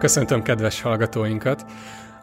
Köszöntöm 0.00 0.42
kedves 0.42 0.80
hallgatóinkat! 0.80 1.64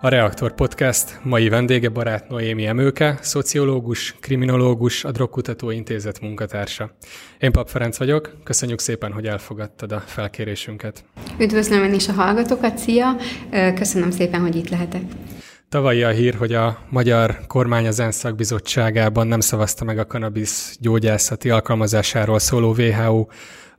A 0.01 0.07
Reaktor 0.07 0.53
Podcast 0.53 1.19
mai 1.23 1.49
vendége 1.49 1.89
barát 1.89 2.29
Noémi 2.29 2.65
Emőke, 2.65 3.17
szociológus, 3.21 4.15
kriminológus, 4.19 5.03
a 5.03 5.11
Drogkutató 5.11 5.69
Intézet 5.69 6.21
munkatársa. 6.21 6.91
Én 7.39 7.51
Pap 7.51 7.69
Ferenc 7.69 7.97
vagyok, 7.97 8.37
köszönjük 8.43 8.79
szépen, 8.79 9.11
hogy 9.11 9.25
elfogadtad 9.25 9.91
a 9.91 9.99
felkérésünket. 9.99 11.05
Üdvözlöm 11.39 11.83
én 11.83 11.93
is 11.93 12.07
a 12.07 12.11
hallgatókat, 12.11 12.77
szia! 12.77 13.15
Köszönöm 13.75 14.11
szépen, 14.11 14.41
hogy 14.41 14.55
itt 14.55 14.69
lehetek. 14.69 15.01
Tavalyi 15.69 16.03
a 16.03 16.09
hír, 16.09 16.35
hogy 16.35 16.53
a 16.53 16.77
magyar 16.89 17.37
kormány 17.47 17.87
az 17.87 17.99
ENSZ 17.99 18.17
szakbizottságában 18.17 19.27
nem 19.27 19.39
szavazta 19.39 19.85
meg 19.85 19.99
a 19.99 20.05
kanabisz 20.05 20.77
gyógyászati 20.79 21.49
alkalmazásáról 21.49 22.39
szóló 22.39 22.75
WHO 22.77 23.27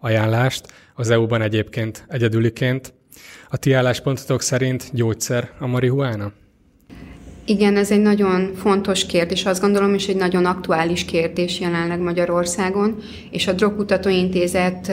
ajánlást, 0.01 0.67
az 0.95 1.11
EU-ban 1.11 1.43
egyébként 1.43 2.05
egyedüliként. 2.09 2.97
A 3.51 3.57
ti 3.57 3.73
álláspontotok 3.73 4.43
szerint 4.43 4.91
gyógyszer 4.93 5.51
a 5.59 5.67
marihuána? 5.67 6.33
Igen, 7.45 7.77
ez 7.77 7.91
egy 7.91 8.01
nagyon 8.01 8.55
fontos 8.55 9.07
kérdés, 9.07 9.45
azt 9.45 9.61
gondolom, 9.61 9.95
és 9.95 10.07
egy 10.07 10.17
nagyon 10.17 10.45
aktuális 10.45 11.05
kérdés 11.05 11.61
jelenleg 11.61 12.01
Magyarországon, 12.01 12.97
és 13.31 13.47
a 13.47 13.53
Drogkutató 13.53 14.09
Intézet 14.09 14.93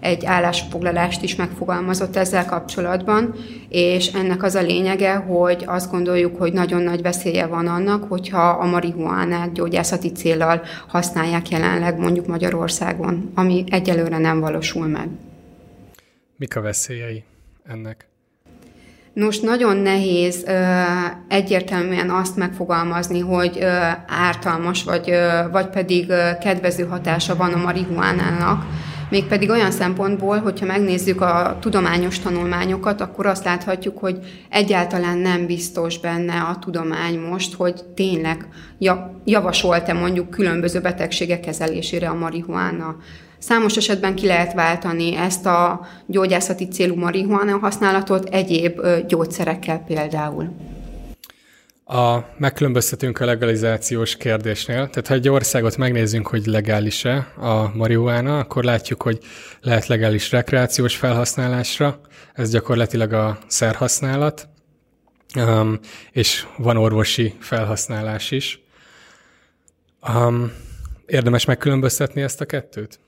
egy 0.00 0.24
állásfoglalást 0.24 1.22
is 1.22 1.36
megfogalmazott 1.36 2.16
ezzel 2.16 2.44
kapcsolatban, 2.44 3.34
és 3.68 4.06
ennek 4.06 4.42
az 4.42 4.54
a 4.54 4.62
lényege, 4.62 5.14
hogy 5.14 5.64
azt 5.66 5.90
gondoljuk, 5.90 6.38
hogy 6.38 6.52
nagyon 6.52 6.82
nagy 6.82 7.02
veszélye 7.02 7.46
van 7.46 7.66
annak, 7.66 8.04
hogyha 8.08 8.48
a 8.48 8.66
marihuánát 8.66 9.52
gyógyászati 9.52 10.12
célral 10.12 10.62
használják 10.86 11.48
jelenleg 11.48 11.98
mondjuk 11.98 12.26
Magyarországon, 12.26 13.30
ami 13.34 13.64
egyelőre 13.70 14.18
nem 14.18 14.40
valósul 14.40 14.86
meg. 14.86 15.08
Mik 16.36 16.56
a 16.56 16.60
veszélyei 16.60 17.24
ennek? 17.70 18.08
Nos, 19.12 19.40
nagyon 19.40 19.76
nehéz 19.76 20.44
ö, 20.46 20.72
egyértelműen 21.28 22.10
azt 22.10 22.36
megfogalmazni, 22.36 23.20
hogy 23.20 23.58
ö, 23.60 23.66
ártalmas, 24.06 24.84
vagy, 24.84 25.10
ö, 25.10 25.48
vagy 25.52 25.68
pedig 25.68 26.10
ö, 26.10 26.30
kedvező 26.40 26.86
hatása 26.86 27.36
van 27.36 27.52
a 27.52 27.62
marihuánának, 27.62 28.64
mégpedig 29.10 29.50
olyan 29.50 29.70
szempontból, 29.70 30.38
hogyha 30.38 30.66
megnézzük 30.66 31.20
a 31.20 31.56
tudományos 31.60 32.18
tanulmányokat, 32.18 33.00
akkor 33.00 33.26
azt 33.26 33.44
láthatjuk, 33.44 33.98
hogy 33.98 34.18
egyáltalán 34.48 35.18
nem 35.18 35.46
biztos 35.46 35.98
benne 35.98 36.40
a 36.40 36.58
tudomány 36.58 37.18
most, 37.18 37.54
hogy 37.54 37.84
tényleg 37.94 38.48
javasolt-e 39.24 39.92
mondjuk 39.92 40.30
különböző 40.30 40.80
betegségek 40.80 41.40
kezelésére 41.40 42.08
a 42.08 42.14
marihuána. 42.14 42.96
Számos 43.38 43.76
esetben 43.76 44.14
ki 44.14 44.26
lehet 44.26 44.52
váltani 44.52 45.16
ezt 45.16 45.46
a 45.46 45.86
gyógyászati 46.06 46.68
célú 46.68 46.94
marihuána 46.94 47.58
használatot 47.58 48.28
egyéb 48.28 48.80
gyógyszerekkel 49.06 49.78
például. 49.86 50.48
A, 51.90 52.24
megkülönböztetünk 52.38 53.20
a 53.20 53.24
legalizációs 53.24 54.16
kérdésnél. 54.16 54.76
Tehát 54.76 55.06
ha 55.06 55.14
egy 55.14 55.28
országot 55.28 55.76
megnézzünk, 55.76 56.26
hogy 56.26 56.46
legális-e 56.46 57.32
a 57.36 57.70
marihuána, 57.74 58.38
akkor 58.38 58.64
látjuk, 58.64 59.02
hogy 59.02 59.18
lehet 59.60 59.86
legális 59.86 60.30
rekreációs 60.30 60.96
felhasználásra, 60.96 62.00
ez 62.34 62.50
gyakorlatilag 62.50 63.12
a 63.12 63.38
szerhasználat, 63.46 64.48
um, 65.36 65.78
és 66.12 66.46
van 66.56 66.76
orvosi 66.76 67.34
felhasználás 67.40 68.30
is. 68.30 68.62
Um, 70.14 70.52
érdemes 71.06 71.44
megkülönböztetni 71.44 72.22
ezt 72.22 72.40
a 72.40 72.46
kettőt? 72.46 73.00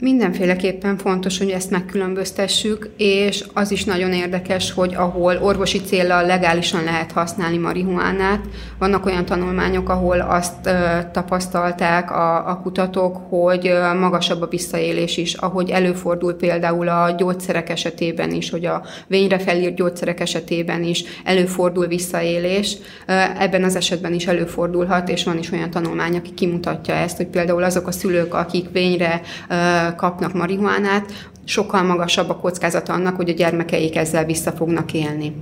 Mindenféleképpen 0.00 0.96
fontos, 0.96 1.38
hogy 1.38 1.50
ezt 1.50 1.70
megkülönböztessük, 1.70 2.90
és 2.96 3.44
az 3.52 3.70
is 3.70 3.84
nagyon 3.84 4.12
érdekes, 4.12 4.72
hogy 4.72 4.94
ahol 4.94 5.38
orvosi 5.42 5.80
célral 5.80 6.26
legálisan 6.26 6.84
lehet 6.84 7.12
használni 7.12 7.56
marihuánát, 7.56 8.40
vannak 8.78 9.06
olyan 9.06 9.24
tanulmányok, 9.24 9.88
ahol 9.88 10.20
azt 10.20 10.66
ö, 10.66 10.70
tapasztalták 11.12 12.10
a, 12.10 12.48
a 12.48 12.60
kutatók, 12.62 13.16
hogy 13.28 13.68
ö, 13.68 13.94
magasabb 13.94 14.42
a 14.42 14.46
visszaélés 14.46 15.16
is, 15.16 15.34
ahogy 15.34 15.70
előfordul 15.70 16.34
például 16.34 16.88
a 16.88 17.14
gyógyszerek 17.16 17.68
esetében 17.68 18.30
is, 18.30 18.50
hogy 18.50 18.66
a 18.66 18.82
vényre 19.06 19.38
felírt 19.38 19.74
gyógyszerek 19.74 20.20
esetében 20.20 20.82
is 20.82 21.04
előfordul 21.24 21.86
visszaélés. 21.86 22.76
Ö, 23.06 23.12
ebben 23.38 23.64
az 23.64 23.76
esetben 23.76 24.12
is 24.12 24.26
előfordulhat, 24.26 25.08
és 25.08 25.24
van 25.24 25.38
is 25.38 25.52
olyan 25.52 25.70
tanulmány, 25.70 26.16
aki 26.16 26.34
kimutatja 26.34 26.94
ezt, 26.94 27.16
hogy 27.16 27.26
például 27.26 27.62
azok 27.62 27.86
a 27.86 27.92
szülők, 27.92 28.34
akik 28.34 28.70
vényre 28.72 29.20
ö, 29.48 29.86
kapnak 29.94 30.32
marihuánát, 30.32 31.30
sokkal 31.44 31.82
magasabb 31.82 32.28
a 32.28 32.36
kockázat 32.36 32.88
annak, 32.88 33.16
hogy 33.16 33.28
a 33.28 33.32
gyermekeik 33.32 33.96
ezzel 33.96 34.24
vissza 34.24 34.52
fognak 34.52 34.92
élni. 34.92 35.36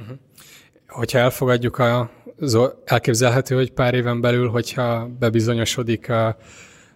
Uh-huh. 0.00 0.16
Hogyha 0.88 1.18
elfogadjuk, 1.18 1.78
a, 1.78 2.10
elképzelhető, 2.84 3.54
hogy 3.54 3.72
pár 3.72 3.94
éven 3.94 4.20
belül, 4.20 4.48
hogyha 4.48 5.08
bebizonyosodik 5.18 6.10
a 6.10 6.36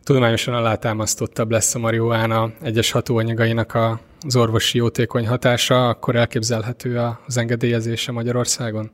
tudományosan 0.05 0.55
alátámasztottabb 0.55 1.51
lesz 1.51 1.75
a 1.75 1.78
marihuána 1.78 2.51
egyes 2.62 2.91
hatóanyagainak 2.91 3.78
az 4.27 4.37
orvosi 4.37 4.78
jótékony 4.78 5.27
hatása, 5.27 5.89
akkor 5.89 6.17
elképzelhető 6.17 6.99
az 7.27 7.37
engedélyezése 7.37 8.12
Magyarországon? 8.12 8.91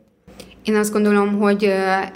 Én 0.64 0.74
azt 0.74 0.92
gondolom, 0.92 1.38
hogy 1.38 1.72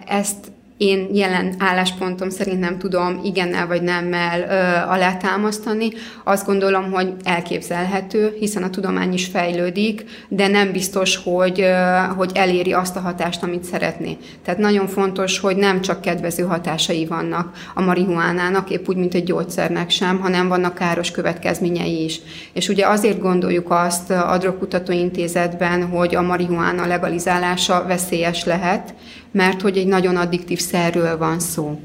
ezt 0.07 0.53
én 0.81 1.09
jelen 1.13 1.55
álláspontom 1.59 2.31
szerint 2.31 2.61
nem 2.61 2.79
tudom 2.79 3.21
igennel 3.25 3.67
vagy 3.67 3.83
nemmel 3.83 4.41
ö, 4.41 4.91
alátámasztani. 4.91 5.89
Azt 6.25 6.47
gondolom, 6.47 6.93
hogy 6.93 7.13
elképzelhető, 7.25 8.37
hiszen 8.39 8.63
a 8.63 8.71
tudomány 8.71 9.13
is 9.13 9.27
fejlődik, 9.27 10.05
de 10.29 10.49
nem 10.49 10.73
biztos, 10.73 11.17
hogy, 11.17 11.61
ö, 11.61 11.97
hogy 12.17 12.31
eléri 12.35 12.73
azt 12.73 12.97
a 12.97 13.01
hatást, 13.01 13.43
amit 13.43 13.65
szeretné. 13.65 14.17
Tehát 14.45 14.61
nagyon 14.61 14.87
fontos, 14.87 15.39
hogy 15.39 15.57
nem 15.57 15.81
csak 15.81 16.01
kedvező 16.01 16.43
hatásai 16.43 17.07
vannak 17.07 17.57
a 17.75 17.81
marihuánának, 17.81 18.71
épp 18.71 18.89
úgy, 18.89 18.97
mint 18.97 19.15
egy 19.15 19.25
gyógyszernek 19.25 19.91
sem, 19.91 20.21
hanem 20.21 20.49
vannak 20.49 20.75
káros 20.75 21.11
következményei 21.11 22.05
is. 22.05 22.21
És 22.53 22.69
ugye 22.69 22.87
azért 22.87 23.21
gondoljuk 23.21 23.71
azt 23.71 24.11
a 24.11 24.37
Drogkutató 24.41 24.93
Intézetben, 24.93 25.87
hogy 25.87 26.15
a 26.15 26.23
marihuána 26.23 26.87
legalizálása 26.87 27.85
veszélyes 27.87 28.45
lehet, 28.45 28.95
mert 29.33 29.61
hogy 29.61 29.79
egy 29.79 29.87
nagyon 29.87 30.17
addiktív 30.17 30.59
szerről 30.59 31.19
van 31.19 31.39
szó. 31.39 31.81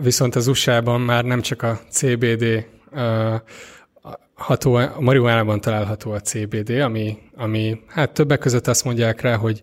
Viszont 0.00 0.34
az 0.34 0.46
USA-ban 0.46 1.00
már 1.00 1.24
nem 1.24 1.40
csak 1.40 1.62
a 1.62 1.80
CBD 1.90 2.66
ható, 4.34 4.74
a 4.74 5.00
marihuánában 5.00 5.60
található 5.60 6.10
a 6.10 6.20
CBD, 6.20 6.70
ami, 6.70 7.18
ami 7.36 7.80
hát 7.86 8.10
többek 8.10 8.38
között 8.38 8.66
azt 8.66 8.84
mondják 8.84 9.20
rá, 9.20 9.36
hogy 9.36 9.60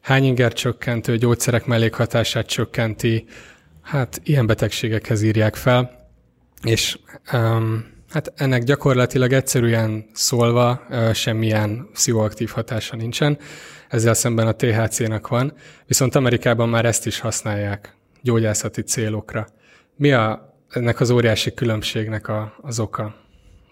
hány 0.00 0.24
inger 0.24 0.52
csökkentő, 0.52 1.16
gyógyszerek 1.16 1.66
mellékhatását 1.66 2.46
csökkenti, 2.46 3.24
hát 3.82 4.20
ilyen 4.24 4.46
betegségekhez 4.46 5.22
írják 5.22 5.54
fel, 5.54 6.08
és 6.62 6.98
um, 7.32 7.84
hát 8.12 8.32
ennek 8.36 8.62
gyakorlatilag 8.62 9.32
egyszerűen 9.32 10.06
szólva 10.12 10.86
semmilyen 11.12 11.88
pszichoaktív 11.92 12.48
hatása 12.48 12.96
nincsen, 12.96 13.38
ezzel 13.88 14.14
szemben 14.14 14.46
a 14.46 14.52
THC-nak 14.52 15.28
van, 15.28 15.52
viszont 15.86 16.14
Amerikában 16.14 16.68
már 16.68 16.84
ezt 16.84 17.06
is 17.06 17.20
használják 17.20 17.96
gyógyászati 18.22 18.82
célokra. 18.82 19.46
Mi 19.96 20.12
a, 20.12 20.54
ennek 20.70 21.00
az 21.00 21.10
óriási 21.10 21.54
különbségnek 21.54 22.28
a, 22.28 22.54
az 22.62 22.80
oka 22.80 23.14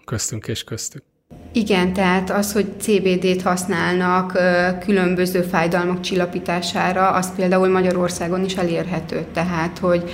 köztünk 0.05 0.47
és 0.47 0.63
köztük? 0.63 1.03
Igen, 1.53 1.93
tehát 1.93 2.29
az, 2.29 2.53
hogy 2.53 2.65
CBD-t 2.79 3.41
használnak 3.41 4.39
különböző 4.79 5.41
fájdalmak 5.41 5.99
csillapítására, 5.99 7.09
az 7.09 7.35
például 7.35 7.67
Magyarországon 7.67 8.45
is 8.45 8.55
elérhető. 8.55 9.25
Tehát, 9.33 9.77
hogy 9.77 10.11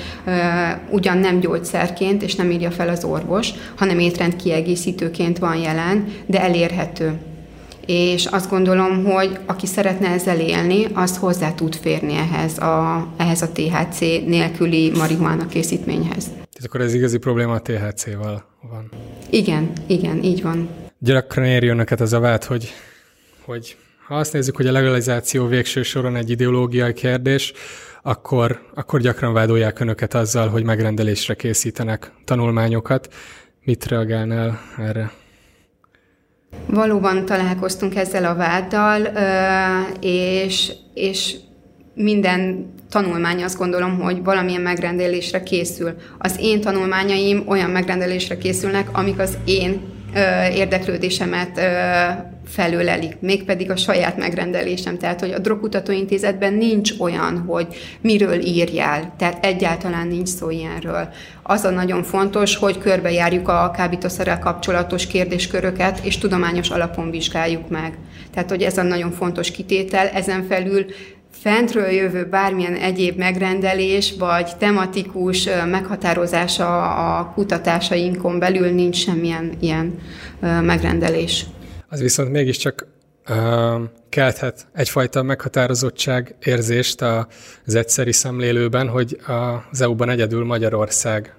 ugyan 0.89 1.17
nem 1.17 1.39
gyógyszerként, 1.39 2.23
és 2.23 2.35
nem 2.35 2.51
írja 2.51 2.71
fel 2.71 2.89
az 2.89 3.03
orvos, 3.03 3.49
hanem 3.75 3.99
étrend 3.99 4.35
kiegészítőként 4.35 5.39
van 5.39 5.55
jelen, 5.55 6.07
de 6.25 6.41
elérhető 6.41 7.13
és 7.85 8.25
azt 8.25 8.49
gondolom, 8.49 9.03
hogy 9.03 9.39
aki 9.45 9.65
szeretne 9.65 10.07
ezzel 10.07 10.39
élni, 10.39 10.85
az 10.93 11.17
hozzá 11.17 11.53
tud 11.53 11.75
férni 11.75 12.13
ehhez 12.15 12.57
a, 12.57 13.07
ehhez 13.17 13.41
a 13.41 13.51
THC 13.51 13.99
nélküli 14.25 14.91
marihuána 14.97 15.45
készítményhez. 15.45 16.23
Tehát 16.25 16.65
akkor 16.65 16.81
ez 16.81 16.93
igazi 16.93 17.17
probléma 17.17 17.53
a 17.53 17.61
THC-val 17.61 18.45
van. 18.69 18.89
Igen, 19.29 19.71
igen, 19.87 20.23
így 20.23 20.41
van. 20.41 20.69
Gyakran 20.99 21.45
érjön 21.45 21.75
neked 21.75 22.01
az 22.01 22.13
a 22.13 22.19
vád, 22.19 22.43
hogy, 22.43 22.73
hogy 23.45 23.77
ha 24.07 24.15
azt 24.15 24.33
nézzük, 24.33 24.55
hogy 24.55 24.67
a 24.67 24.71
legalizáció 24.71 25.47
végső 25.47 25.83
soron 25.83 26.15
egy 26.15 26.29
ideológiai 26.29 26.93
kérdés, 26.93 27.53
akkor, 28.01 28.61
akkor 28.73 29.01
gyakran 29.01 29.33
vádolják 29.33 29.79
önöket 29.79 30.13
azzal, 30.13 30.49
hogy 30.49 30.63
megrendelésre 30.63 31.33
készítenek 31.33 32.11
tanulmányokat. 32.25 33.13
Mit 33.63 33.85
reagálnál 33.85 34.59
erre? 34.77 35.11
Valóban 36.65 37.25
találkoztunk 37.25 37.95
ezzel 37.95 38.25
a 38.25 38.35
váddal, 38.35 39.01
és, 40.01 40.71
és 40.93 41.35
minden 41.93 42.73
tanulmány 42.89 43.43
azt 43.43 43.57
gondolom, 43.57 43.99
hogy 43.99 44.23
valamilyen 44.23 44.61
megrendelésre 44.61 45.43
készül. 45.43 45.93
Az 46.17 46.37
én 46.39 46.61
tanulmányaim 46.61 47.43
olyan 47.47 47.69
megrendelésre 47.69 48.37
készülnek, 48.37 48.97
amik 48.97 49.19
az 49.19 49.37
én 49.45 49.95
érdeklődésemet 50.53 51.59
felölelik, 52.47 53.19
mégpedig 53.19 53.71
a 53.71 53.75
saját 53.75 54.17
megrendelésem. 54.17 54.97
Tehát, 54.97 55.19
hogy 55.19 55.31
a 55.31 55.39
Drogkutatóintézetben 55.39 56.53
nincs 56.53 56.91
olyan, 56.99 57.43
hogy 57.47 57.67
miről 58.01 58.39
írjál, 58.39 59.13
tehát 59.17 59.45
egyáltalán 59.45 60.07
nincs 60.07 60.27
szó 60.27 60.49
ilyenről. 60.49 61.09
Az 61.43 61.63
a 61.63 61.69
nagyon 61.69 62.03
fontos, 62.03 62.55
hogy 62.55 62.77
körbejárjuk 62.77 63.47
a 63.47 63.71
kábítószerrel 63.75 64.39
kapcsolatos 64.39 65.07
kérdésköröket, 65.07 65.99
és 66.03 66.17
tudományos 66.17 66.69
alapon 66.69 67.11
vizsgáljuk 67.11 67.69
meg. 67.69 67.97
Tehát, 68.33 68.49
hogy 68.49 68.61
ez 68.61 68.77
a 68.77 68.83
nagyon 68.83 69.11
fontos 69.11 69.51
kitétel, 69.51 70.07
ezen 70.07 70.45
felül 70.47 70.85
fentről 71.41 71.87
jövő 71.87 72.25
bármilyen 72.25 72.75
egyéb 72.75 73.17
megrendelés, 73.17 74.13
vagy 74.19 74.51
tematikus 74.57 75.49
meghatározása 75.69 76.91
a 77.17 77.31
kutatásainkon 77.33 78.39
belül 78.39 78.69
nincs 78.69 78.97
semmilyen 78.97 79.53
ilyen 79.59 79.99
megrendelés. 80.41 81.45
Az 81.89 81.99
viszont 82.01 82.31
mégiscsak 82.31 82.87
uh, 83.29 83.81
kelthet 84.09 84.67
egyfajta 84.73 85.23
meghatározottság 85.23 86.35
érzést 86.43 87.01
az 87.65 87.75
egyszeri 87.75 88.11
szemlélőben, 88.11 88.87
hogy 88.87 89.19
az 89.71 89.81
EU-ban 89.81 90.09
egyedül 90.09 90.45
Magyarország, 90.45 91.35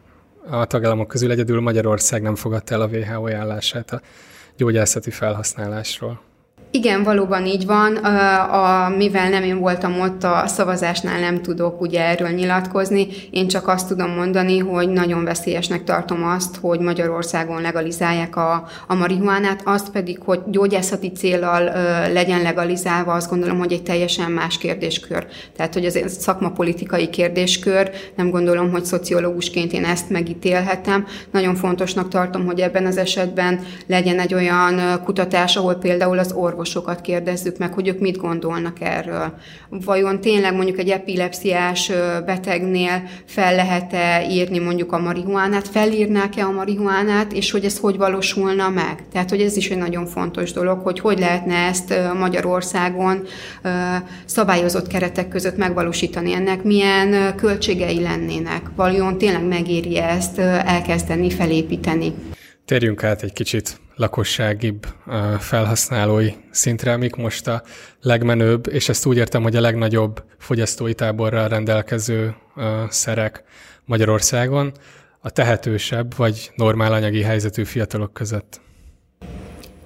a 0.50 0.64
tagállamok 0.64 1.08
közül 1.08 1.30
egyedül 1.30 1.60
Magyarország 1.60 2.22
nem 2.22 2.34
fogadta 2.34 2.74
el 2.74 2.80
a 2.80 2.86
WHO 2.86 3.24
ajánlását 3.24 3.92
a 3.92 4.00
gyógyászati 4.56 5.10
felhasználásról. 5.10 6.27
Igen, 6.70 7.03
valóban 7.03 7.47
így 7.47 7.67
van. 7.67 7.97
A, 7.97 8.85
a, 8.85 8.88
mivel 8.88 9.29
nem 9.29 9.43
én 9.43 9.59
voltam 9.59 10.00
ott 10.00 10.25
a 10.25 10.43
szavazásnál, 10.47 11.20
nem 11.20 11.43
tudok 11.43 11.81
ugye 11.81 12.05
erről 12.05 12.29
nyilatkozni. 12.29 13.06
Én 13.31 13.49
csak 13.49 13.69
azt 13.69 13.88
tudom 13.88 14.11
mondani, 14.11 14.59
hogy 14.59 14.88
nagyon 14.88 15.25
veszélyesnek 15.25 15.85
tartom 15.85 16.25
azt, 16.25 16.56
hogy 16.56 16.81
Magyarországon 16.81 17.61
legalizálják 17.61 18.37
a, 18.37 18.67
a 18.87 18.94
marihuánát, 18.94 19.62
azt 19.65 19.91
pedig, 19.91 20.19
hogy 20.25 20.41
gyógyászati 20.47 21.12
célral 21.12 21.62
ö, 21.67 22.12
legyen 22.12 22.43
legalizálva, 22.43 23.12
azt 23.12 23.31
gondolom, 23.31 23.59
hogy 23.59 23.73
egy 23.73 23.82
teljesen 23.82 24.31
más 24.31 24.59
kérdéskör. 24.59 25.26
Tehát, 25.56 25.75
hogy 25.75 25.85
ez 25.85 26.12
szakmapolitikai 26.12 27.09
kérdéskör, 27.09 27.91
nem 28.17 28.31
gondolom, 28.31 28.70
hogy 28.70 28.85
szociológusként 28.85 29.73
én 29.73 29.85
ezt 29.85 30.11
megítélhetem. 30.11 31.06
Nagyon 31.31 31.55
fontosnak 31.55 32.09
tartom, 32.09 32.47
hogy 32.47 32.61
ebben 32.61 32.87
az 32.87 32.97
esetben 32.97 33.61
legyen 33.87 34.19
egy 34.20 34.35
olyan 34.35 35.03
kutatás, 35.05 35.56
ahol 35.56 35.75
például 35.75 36.19
az 36.19 36.32
orvos 36.32 36.56
orvosokat 36.58 37.00
kérdezzük 37.00 37.58
meg, 37.58 37.72
hogy 37.72 37.88
ők 37.88 38.00
mit 38.00 38.16
gondolnak 38.16 38.81
erről. 38.81 39.32
Vajon 39.69 40.20
tényleg 40.20 40.55
mondjuk 40.55 40.78
egy 40.78 40.88
epilepsziás 40.88 41.90
betegnél 42.26 43.02
fel 43.25 43.55
lehet-e 43.55 44.26
írni 44.31 44.58
mondjuk 44.58 44.93
a 44.93 44.99
marihuánát, 44.99 45.69
felírnák-e 45.69 46.44
a 46.44 46.50
marihuánát, 46.50 47.32
és 47.32 47.50
hogy 47.50 47.64
ez 47.64 47.78
hogy 47.78 47.96
valósulna 47.96 48.69
meg? 48.69 49.05
Tehát, 49.12 49.31
hogy 49.31 49.40
ez 49.40 49.56
is 49.56 49.70
egy 49.70 49.78
nagyon 49.78 50.06
fontos 50.06 50.52
dolog, 50.52 50.81
hogy 50.81 51.00
hogy 51.00 51.19
lehetne 51.19 51.55
ezt 51.55 51.94
Magyarországon 52.19 53.22
szabályozott 54.25 54.87
keretek 54.87 55.28
között 55.28 55.56
megvalósítani 55.56 56.32
ennek, 56.32 56.62
milyen 56.62 57.34
költségei 57.37 58.00
lennének. 58.00 58.62
Vajon 58.76 59.19
tényleg 59.19 59.46
megéri 59.46 59.99
ezt 59.99 60.38
elkezdeni, 60.38 61.31
felépíteni. 61.31 62.14
Térjünk 62.69 63.05
át 63.05 63.23
egy 63.23 63.32
kicsit 63.32 63.81
lakosságibb 63.94 64.87
felhasználói 65.38 66.32
szintre, 66.50 66.93
amik 66.93 67.15
most 67.15 67.47
a 67.47 67.62
legmenőbb, 68.00 68.67
és 68.67 68.88
ezt 68.88 69.06
úgy 69.06 69.17
értem, 69.17 69.43
hogy 69.43 69.56
a 69.56 69.61
legnagyobb 69.61 70.25
fogyasztói 70.38 70.94
táborral 70.94 71.49
rendelkező 71.49 72.35
szerek 72.88 73.43
Magyarországon, 73.85 74.73
a 75.20 75.31
tehetősebb 75.31 76.17
vagy 76.17 76.50
normál 76.56 76.93
anyagi 76.93 77.23
helyzetű 77.23 77.65
fiatalok 77.65 78.12
között. 78.12 78.61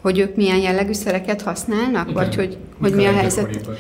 Hogy 0.00 0.19
ők 0.19 0.37
milyen 0.37 0.58
jellegű 0.58 0.93
szereket 0.93 1.43
használnak, 1.43 2.08
Igen. 2.08 2.14
vagy 2.14 2.34
hogy, 2.34 2.56
hogy 2.81 2.94
mi 2.94 3.06
a 3.06 3.12
helyzet? 3.12 3.50
Gyakoribb? 3.50 3.79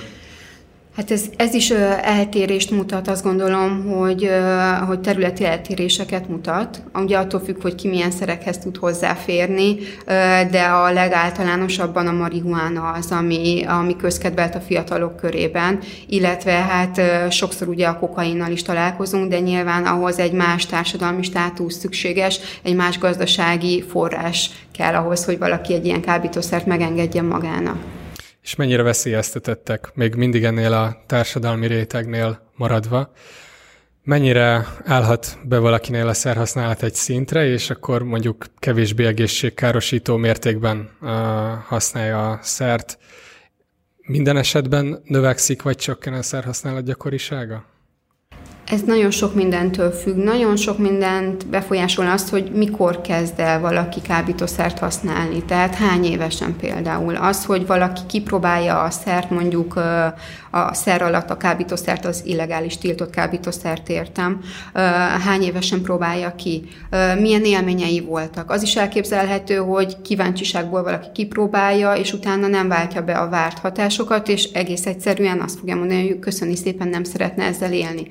Hát 0.96 1.10
ez, 1.10 1.24
ez 1.36 1.54
is 1.54 1.70
eltérést 2.02 2.70
mutat, 2.70 3.08
azt 3.08 3.22
gondolom, 3.22 3.86
hogy, 3.86 4.30
hogy 4.86 5.00
területi 5.00 5.44
eltéréseket 5.44 6.28
mutat. 6.28 6.82
Ugye 6.94 7.18
attól 7.18 7.40
függ, 7.40 7.62
hogy 7.62 7.74
ki 7.74 7.88
milyen 7.88 8.10
szerekhez 8.10 8.58
tud 8.58 8.76
hozzáférni, 8.76 9.76
de 10.50 10.62
a 10.62 10.92
legáltalánosabban 10.92 12.06
a 12.06 12.12
marihuána 12.12 12.90
az, 12.90 13.10
ami, 13.10 13.64
ami 13.68 13.96
közkedvelt 13.96 14.54
a 14.54 14.60
fiatalok 14.60 15.16
körében, 15.16 15.78
illetve 16.06 16.52
hát 16.52 17.00
sokszor 17.30 17.68
ugye 17.68 17.86
a 17.86 17.98
kokainnal 17.98 18.50
is 18.50 18.62
találkozunk, 18.62 19.30
de 19.30 19.40
nyilván 19.40 19.84
ahhoz 19.84 20.18
egy 20.18 20.32
más 20.32 20.66
társadalmi 20.66 21.22
státusz 21.22 21.78
szükséges, 21.78 22.40
egy 22.62 22.74
más 22.74 22.98
gazdasági 22.98 23.82
forrás 23.82 24.50
kell 24.76 24.94
ahhoz, 24.94 25.24
hogy 25.24 25.38
valaki 25.38 25.74
egy 25.74 25.86
ilyen 25.86 26.00
kábítószert 26.00 26.66
megengedjen 26.66 27.24
magának 27.24 28.00
és 28.42 28.54
mennyire 28.54 28.82
veszélyeztetettek, 28.82 29.90
még 29.94 30.14
mindig 30.14 30.44
ennél 30.44 30.72
a 30.72 31.02
társadalmi 31.06 31.66
rétegnél 31.66 32.50
maradva, 32.56 33.12
mennyire 34.02 34.66
állhat 34.84 35.38
be 35.44 35.58
valakinél 35.58 36.08
a 36.08 36.14
szerhasználat 36.14 36.82
egy 36.82 36.94
szintre, 36.94 37.44
és 37.44 37.70
akkor 37.70 38.02
mondjuk 38.02 38.44
kevésbé 38.58 39.06
egészségkárosító 39.06 40.16
mértékben 40.16 40.90
uh, 41.00 41.08
használja 41.66 42.30
a 42.30 42.38
szert. 42.42 42.98
Minden 44.06 44.36
esetben 44.36 45.02
növekszik, 45.04 45.62
vagy 45.62 45.76
csökken 45.76 46.12
a 46.12 46.22
szerhasználat 46.22 46.84
gyakorisága? 46.84 47.71
Ez 48.72 48.80
nagyon 48.86 49.10
sok 49.10 49.34
mindentől 49.34 49.90
függ, 49.90 50.16
nagyon 50.16 50.56
sok 50.56 50.78
mindent 50.78 51.46
befolyásol 51.46 52.06
azt, 52.06 52.28
hogy 52.28 52.50
mikor 52.54 53.00
kezd 53.00 53.40
el 53.40 53.60
valaki 53.60 54.00
kábítószert 54.00 54.78
használni, 54.78 55.44
tehát 55.44 55.74
hány 55.74 56.04
évesen 56.04 56.56
például. 56.56 57.14
Az, 57.14 57.44
hogy 57.44 57.66
valaki 57.66 58.00
kipróbálja 58.06 58.82
a 58.82 58.90
szert, 58.90 59.30
mondjuk 59.30 59.74
a 60.50 60.74
szer 60.74 61.02
alatt 61.02 61.30
a 61.30 61.36
kábítószert, 61.36 62.04
az 62.04 62.22
illegális 62.24 62.78
tiltott 62.78 63.10
kábítószert 63.10 63.88
értem, 63.88 64.40
hány 65.24 65.42
évesen 65.42 65.82
próbálja 65.82 66.34
ki, 66.34 66.64
milyen 67.20 67.44
élményei 67.44 68.00
voltak. 68.00 68.50
Az 68.50 68.62
is 68.62 68.76
elképzelhető, 68.76 69.56
hogy 69.56 70.02
kíváncsiságból 70.02 70.82
valaki 70.82 71.08
kipróbálja, 71.14 71.92
és 71.92 72.12
utána 72.12 72.46
nem 72.46 72.68
váltja 72.68 73.02
be 73.02 73.18
a 73.18 73.28
várt 73.28 73.58
hatásokat, 73.58 74.28
és 74.28 74.44
egész 74.44 74.86
egyszerűen 74.86 75.40
azt 75.40 75.58
fogja 75.58 75.76
mondani, 75.76 76.08
hogy 76.08 76.18
köszöni 76.18 76.56
szépen 76.56 76.88
nem 76.88 77.04
szeretne 77.04 77.44
ezzel 77.44 77.72
élni 77.72 78.06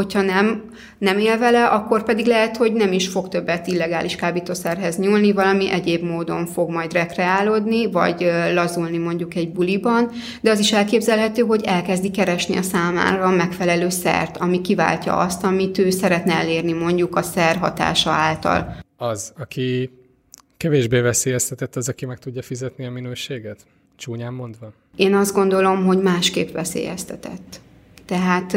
hogyha 0.00 0.22
nem, 0.22 0.62
nem 0.98 1.18
él 1.18 1.38
vele, 1.38 1.66
akkor 1.66 2.02
pedig 2.02 2.26
lehet, 2.26 2.56
hogy 2.56 2.72
nem 2.72 2.92
is 2.92 3.08
fog 3.08 3.28
többet 3.28 3.66
illegális 3.66 4.16
kábítószerhez 4.16 4.96
nyúlni, 4.96 5.32
valami 5.32 5.70
egyéb 5.70 6.02
módon 6.02 6.46
fog 6.46 6.70
majd 6.70 6.92
rekreálódni, 6.92 7.90
vagy 7.90 8.30
lazulni 8.54 8.98
mondjuk 8.98 9.34
egy 9.34 9.52
buliban, 9.52 10.10
de 10.40 10.50
az 10.50 10.58
is 10.58 10.72
elképzelhető, 10.72 11.42
hogy 11.42 11.64
elkezdi 11.64 12.10
keresni 12.10 12.56
a 12.56 12.62
számára 12.62 13.24
a 13.24 13.30
megfelelő 13.30 13.88
szert, 13.88 14.36
ami 14.36 14.60
kiváltja 14.60 15.16
azt, 15.16 15.44
amit 15.44 15.78
ő 15.78 15.90
szeretne 15.90 16.34
elérni 16.34 16.72
mondjuk 16.72 17.16
a 17.16 17.22
szer 17.22 17.56
hatása 17.56 18.10
által. 18.10 18.76
Az, 18.96 19.32
aki 19.38 19.90
kevésbé 20.56 21.00
veszélyeztetett, 21.00 21.76
az, 21.76 21.88
aki 21.88 22.06
meg 22.06 22.18
tudja 22.18 22.42
fizetni 22.42 22.86
a 22.86 22.90
minőséget? 22.90 23.58
Csúnyán 23.96 24.32
mondva? 24.32 24.72
Én 24.96 25.14
azt 25.14 25.34
gondolom, 25.34 25.84
hogy 25.84 26.02
másképp 26.02 26.52
veszélyeztetett. 26.52 27.60
Tehát 28.10 28.56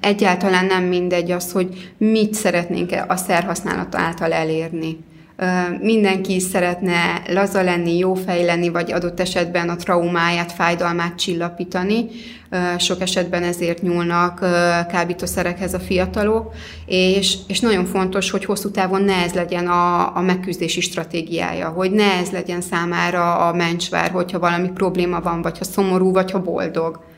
egyáltalán 0.00 0.64
nem 0.64 0.84
mindegy 0.84 1.30
az, 1.30 1.52
hogy 1.52 1.92
mit 1.98 2.34
szeretnénk 2.34 2.92
a 3.08 3.16
szerhasználat 3.16 3.94
által 3.94 4.32
elérni. 4.32 4.98
Mindenki 5.80 6.40
szeretne 6.40 7.22
laza 7.28 7.62
lenni, 7.62 7.98
jó 7.98 8.14
fej 8.14 8.70
vagy 8.72 8.92
adott 8.92 9.20
esetben 9.20 9.68
a 9.68 9.76
traumáját, 9.76 10.52
fájdalmát 10.52 11.18
csillapítani. 11.18 12.06
Sok 12.78 13.00
esetben 13.00 13.42
ezért 13.42 13.82
nyúlnak 13.82 14.38
kábítószerekhez 14.88 15.74
a 15.74 15.78
fiatalok, 15.78 16.54
és, 16.86 17.36
és 17.46 17.60
nagyon 17.60 17.84
fontos, 17.84 18.30
hogy 18.30 18.44
hosszú 18.44 18.70
távon 18.70 19.02
ne 19.02 19.14
ez 19.14 19.32
legyen 19.32 19.66
a, 19.66 20.16
a 20.16 20.20
megküzdési 20.20 20.80
stratégiája, 20.80 21.68
hogy 21.68 21.90
ne 21.90 22.12
ez 22.12 22.30
legyen 22.30 22.60
számára 22.60 23.36
a 23.48 23.52
mencsvár, 23.52 24.10
hogyha 24.10 24.38
valami 24.38 24.68
probléma 24.68 25.20
van, 25.20 25.42
vagy 25.42 25.58
ha 25.58 25.64
szomorú, 25.64 26.12
vagy 26.12 26.30
ha 26.30 26.42
boldog. 26.42 27.14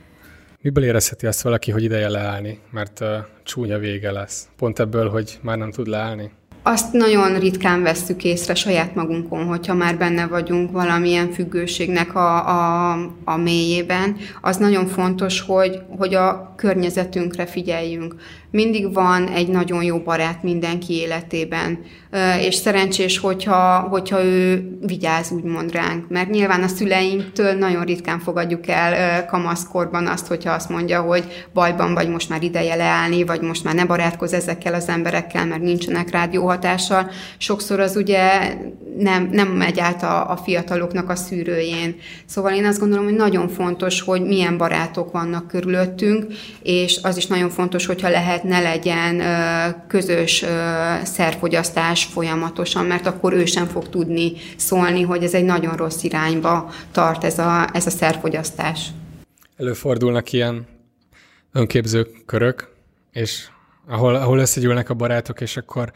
Miből 0.62 0.84
érezheti 0.84 1.26
azt 1.26 1.42
valaki, 1.42 1.70
hogy 1.70 1.82
ideje 1.82 2.08
leállni, 2.08 2.60
mert 2.70 3.00
uh, 3.00 3.08
csúnya 3.42 3.78
vége 3.78 4.10
lesz? 4.10 4.48
Pont 4.56 4.78
ebből, 4.78 5.08
hogy 5.08 5.38
már 5.42 5.58
nem 5.58 5.70
tud 5.70 5.86
leállni? 5.86 6.30
Azt 6.62 6.92
nagyon 6.92 7.38
ritkán 7.38 7.82
vesszük 7.82 8.24
észre 8.24 8.54
saját 8.54 8.94
magunkon, 8.94 9.44
hogyha 9.44 9.74
már 9.74 9.98
benne 9.98 10.26
vagyunk 10.26 10.70
valamilyen 10.70 11.30
függőségnek 11.30 12.14
a, 12.14 12.48
a, 12.48 12.92
a 13.24 13.36
mélyében. 13.36 14.16
Az 14.40 14.56
nagyon 14.56 14.86
fontos, 14.86 15.40
hogy, 15.40 15.78
hogy 15.98 16.14
a 16.14 16.54
környezetünkre 16.56 17.46
figyeljünk. 17.46 18.14
Mindig 18.50 18.92
van 18.92 19.28
egy 19.28 19.48
nagyon 19.48 19.82
jó 19.82 19.98
barát 19.98 20.42
mindenki 20.42 20.94
életében, 20.94 21.78
és 22.40 22.54
szerencsés, 22.54 23.18
hogyha, 23.18 23.78
hogyha 23.78 24.24
ő 24.24 24.68
vigyáz 24.86 25.30
úgymond 25.30 25.72
ránk, 25.72 26.08
mert 26.08 26.30
nyilván 26.30 26.62
a 26.62 26.68
szüleinktől 26.68 27.52
nagyon 27.52 27.84
ritkán 27.84 28.18
fogadjuk 28.18 28.68
el 28.68 29.26
kamaszkorban 29.26 30.06
azt, 30.06 30.26
hogyha 30.26 30.52
azt 30.52 30.68
mondja, 30.68 31.00
hogy 31.00 31.46
bajban 31.52 31.94
vagy 31.94 32.08
most 32.08 32.28
már 32.28 32.42
ideje 32.42 32.74
leállni, 32.74 33.24
vagy 33.24 33.40
most 33.40 33.64
már 33.64 33.74
ne 33.74 33.84
barátkozz 33.84 34.32
ezekkel 34.32 34.74
az 34.74 34.88
emberekkel, 34.88 35.46
mert 35.46 35.62
nincsenek 35.62 36.10
rád 36.10 36.32
jó 36.32 36.46
hatással, 36.46 37.10
sokszor 37.38 37.80
az 37.80 37.96
ugye 37.96 38.54
nem, 38.98 39.28
nem 39.32 39.48
megy 39.48 39.80
át 39.80 40.02
a, 40.02 40.30
a 40.30 40.36
fiataloknak 40.36 41.08
a 41.08 41.16
szűrőjén. 41.16 41.96
Szóval 42.26 42.52
én 42.52 42.64
azt 42.64 42.78
gondolom, 42.78 43.04
hogy 43.04 43.16
nagyon 43.16 43.48
fontos, 43.48 44.00
hogy 44.00 44.22
milyen 44.22 44.56
barátok 44.56 45.12
vannak 45.12 45.48
körülöttünk, 45.48 46.26
és 46.62 46.98
az 47.02 47.16
is 47.16 47.26
nagyon 47.26 47.50
fontos, 47.50 47.86
hogyha 47.86 48.08
lehet, 48.08 48.37
ne 48.42 48.60
legyen 48.60 49.22
közös 49.86 50.44
szerfogyasztás 51.02 52.04
folyamatosan, 52.04 52.86
mert 52.86 53.06
akkor 53.06 53.32
ő 53.32 53.44
sem 53.44 53.66
fog 53.66 53.88
tudni 53.88 54.32
szólni, 54.56 55.02
hogy 55.02 55.24
ez 55.24 55.34
egy 55.34 55.44
nagyon 55.44 55.76
rossz 55.76 56.02
irányba 56.02 56.70
tart 56.92 57.24
ez 57.24 57.38
a, 57.38 57.68
ez 57.72 57.86
a 57.86 57.90
szerfogyasztás. 57.90 58.86
Előfordulnak 59.56 60.32
ilyen 60.32 60.66
önképző 61.52 62.06
körök, 62.26 62.68
és 63.12 63.48
ahol, 63.88 64.14
ahol 64.14 64.38
összegyűlnek 64.38 64.90
a 64.90 64.94
barátok, 64.94 65.40
és 65.40 65.56
akkor 65.56 65.92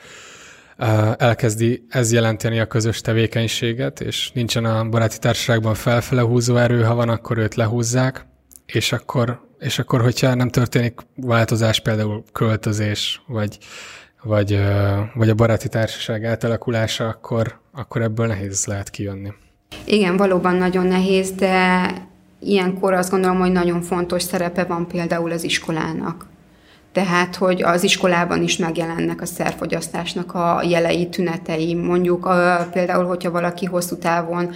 elkezdi 1.16 1.86
ez 1.88 2.12
jelenteni 2.12 2.60
a 2.60 2.66
közös 2.66 3.00
tevékenységet, 3.00 4.00
és 4.00 4.30
nincsen 4.34 4.64
a 4.64 4.88
baráti 4.88 5.18
társaságban 5.18 5.74
felfele 5.74 6.22
húzó 6.22 6.56
erő, 6.56 6.82
ha 6.82 6.94
van, 6.94 7.08
akkor 7.08 7.38
őt 7.38 7.54
lehúzzák, 7.54 8.26
és 8.66 8.92
akkor, 8.92 9.40
és 9.62 9.78
akkor 9.78 10.00
hogyha 10.00 10.34
nem 10.34 10.48
történik 10.48 11.00
változás, 11.16 11.80
például 11.80 12.24
költözés, 12.32 13.22
vagy, 13.26 13.58
vagy, 14.22 14.60
vagy 15.14 15.28
a 15.28 15.34
baráti 15.34 15.68
társaság 15.68 16.24
átalakulása, 16.24 17.08
akkor, 17.08 17.58
akkor 17.72 18.02
ebből 18.02 18.26
nehéz 18.26 18.66
lehet 18.66 18.90
kijönni. 18.90 19.32
Igen, 19.84 20.16
valóban 20.16 20.56
nagyon 20.56 20.86
nehéz, 20.86 21.30
de 21.30 21.86
ilyenkor 22.40 22.92
azt 22.92 23.10
gondolom, 23.10 23.38
hogy 23.38 23.52
nagyon 23.52 23.82
fontos 23.82 24.22
szerepe 24.22 24.64
van 24.64 24.86
például 24.86 25.32
az 25.32 25.44
iskolának. 25.44 26.26
Tehát, 26.92 27.36
hogy 27.36 27.62
az 27.62 27.82
iskolában 27.82 28.42
is 28.42 28.56
megjelennek 28.56 29.20
a 29.20 29.26
szerfogyasztásnak 29.26 30.34
a 30.34 30.62
jelei, 30.68 31.08
tünetei. 31.08 31.74
Mondjuk 31.74 32.28
például, 32.72 33.04
hogyha 33.04 33.30
valaki 33.30 33.66
hosszú 33.66 33.96
távon 33.96 34.50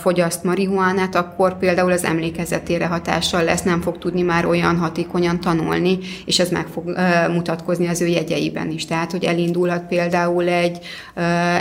fogyaszt 0.00 0.44
marihuánát, 0.44 1.14
akkor 1.14 1.58
például 1.58 1.92
az 1.92 2.04
emlékezetére 2.04 2.86
hatással 2.86 3.44
lesz, 3.44 3.62
nem 3.62 3.80
fog 3.80 3.98
tudni 3.98 4.22
már 4.22 4.46
olyan 4.46 4.78
hatékonyan 4.78 5.40
tanulni, 5.40 5.98
és 6.24 6.38
ez 6.38 6.50
meg 6.50 6.66
fog 6.66 6.98
mutatkozni 7.30 7.88
az 7.88 8.00
ő 8.00 8.06
jegyeiben 8.06 8.70
is. 8.70 8.84
Tehát, 8.84 9.10
hogy 9.10 9.24
elindulhat 9.24 9.86
például 9.86 10.48
egy, 10.48 10.78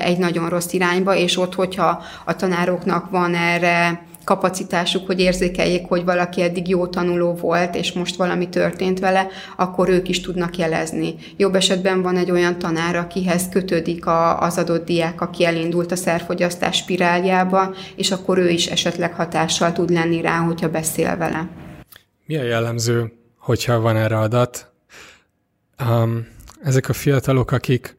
egy 0.04 0.18
nagyon 0.18 0.50
rossz 0.50 0.74
irányba, 0.74 1.16
és 1.16 1.38
ott, 1.38 1.56
hogyha 1.56 2.04
a 2.26 2.36
tanároknak 2.36 3.10
van 3.10 3.36
erre 3.36 4.04
kapacitásuk, 4.26 5.06
hogy 5.06 5.20
érzékeljék, 5.20 5.88
hogy 5.88 6.04
valaki 6.04 6.42
eddig 6.42 6.68
jó 6.68 6.88
tanuló 6.88 7.34
volt, 7.34 7.76
és 7.76 7.94
most 7.94 8.16
valami 8.16 8.50
történt 8.50 9.00
vele, 9.00 9.28
akkor 9.58 9.90
ők 9.90 10.10
is 10.10 10.22
tudnak 10.22 10.58
jelezni. 10.58 11.16
Jobb 11.38 11.56
esetben 11.56 12.02
van 12.02 12.18
egy 12.18 12.32
olyan 12.32 12.60
tanár, 12.60 12.96
akihez 12.96 13.50
kötődik 13.52 14.06
a, 14.06 14.42
az 14.42 14.58
adott 14.58 14.86
diák, 14.86 15.22
aki 15.22 15.46
elindult 15.46 15.92
a 15.92 15.96
szerfogyasztás 15.96 16.78
spiráljába, 16.78 17.74
és 17.96 18.12
akkor 18.12 18.38
ő 18.38 18.50
is 18.50 18.66
esetleg 18.66 19.14
hatással 19.14 19.72
tud 19.72 19.90
lenni 19.90 20.22
rá, 20.22 20.38
hogyha 20.38 20.70
beszél 20.70 21.18
vele. 21.18 21.50
Mi 22.26 22.38
a 22.38 22.44
jellemző, 22.44 23.12
hogyha 23.38 23.80
van 23.80 23.96
erre 23.96 24.20
adat? 24.20 24.74
Um, 25.90 26.28
ezek 26.64 26.90
a 26.90 26.94
fiatalok, 26.94 27.52
akik 27.52 27.96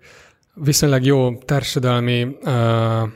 viszonylag 0.55 1.05
jó 1.05 1.37
társadalmi 1.37 2.37
uh, 2.43 3.09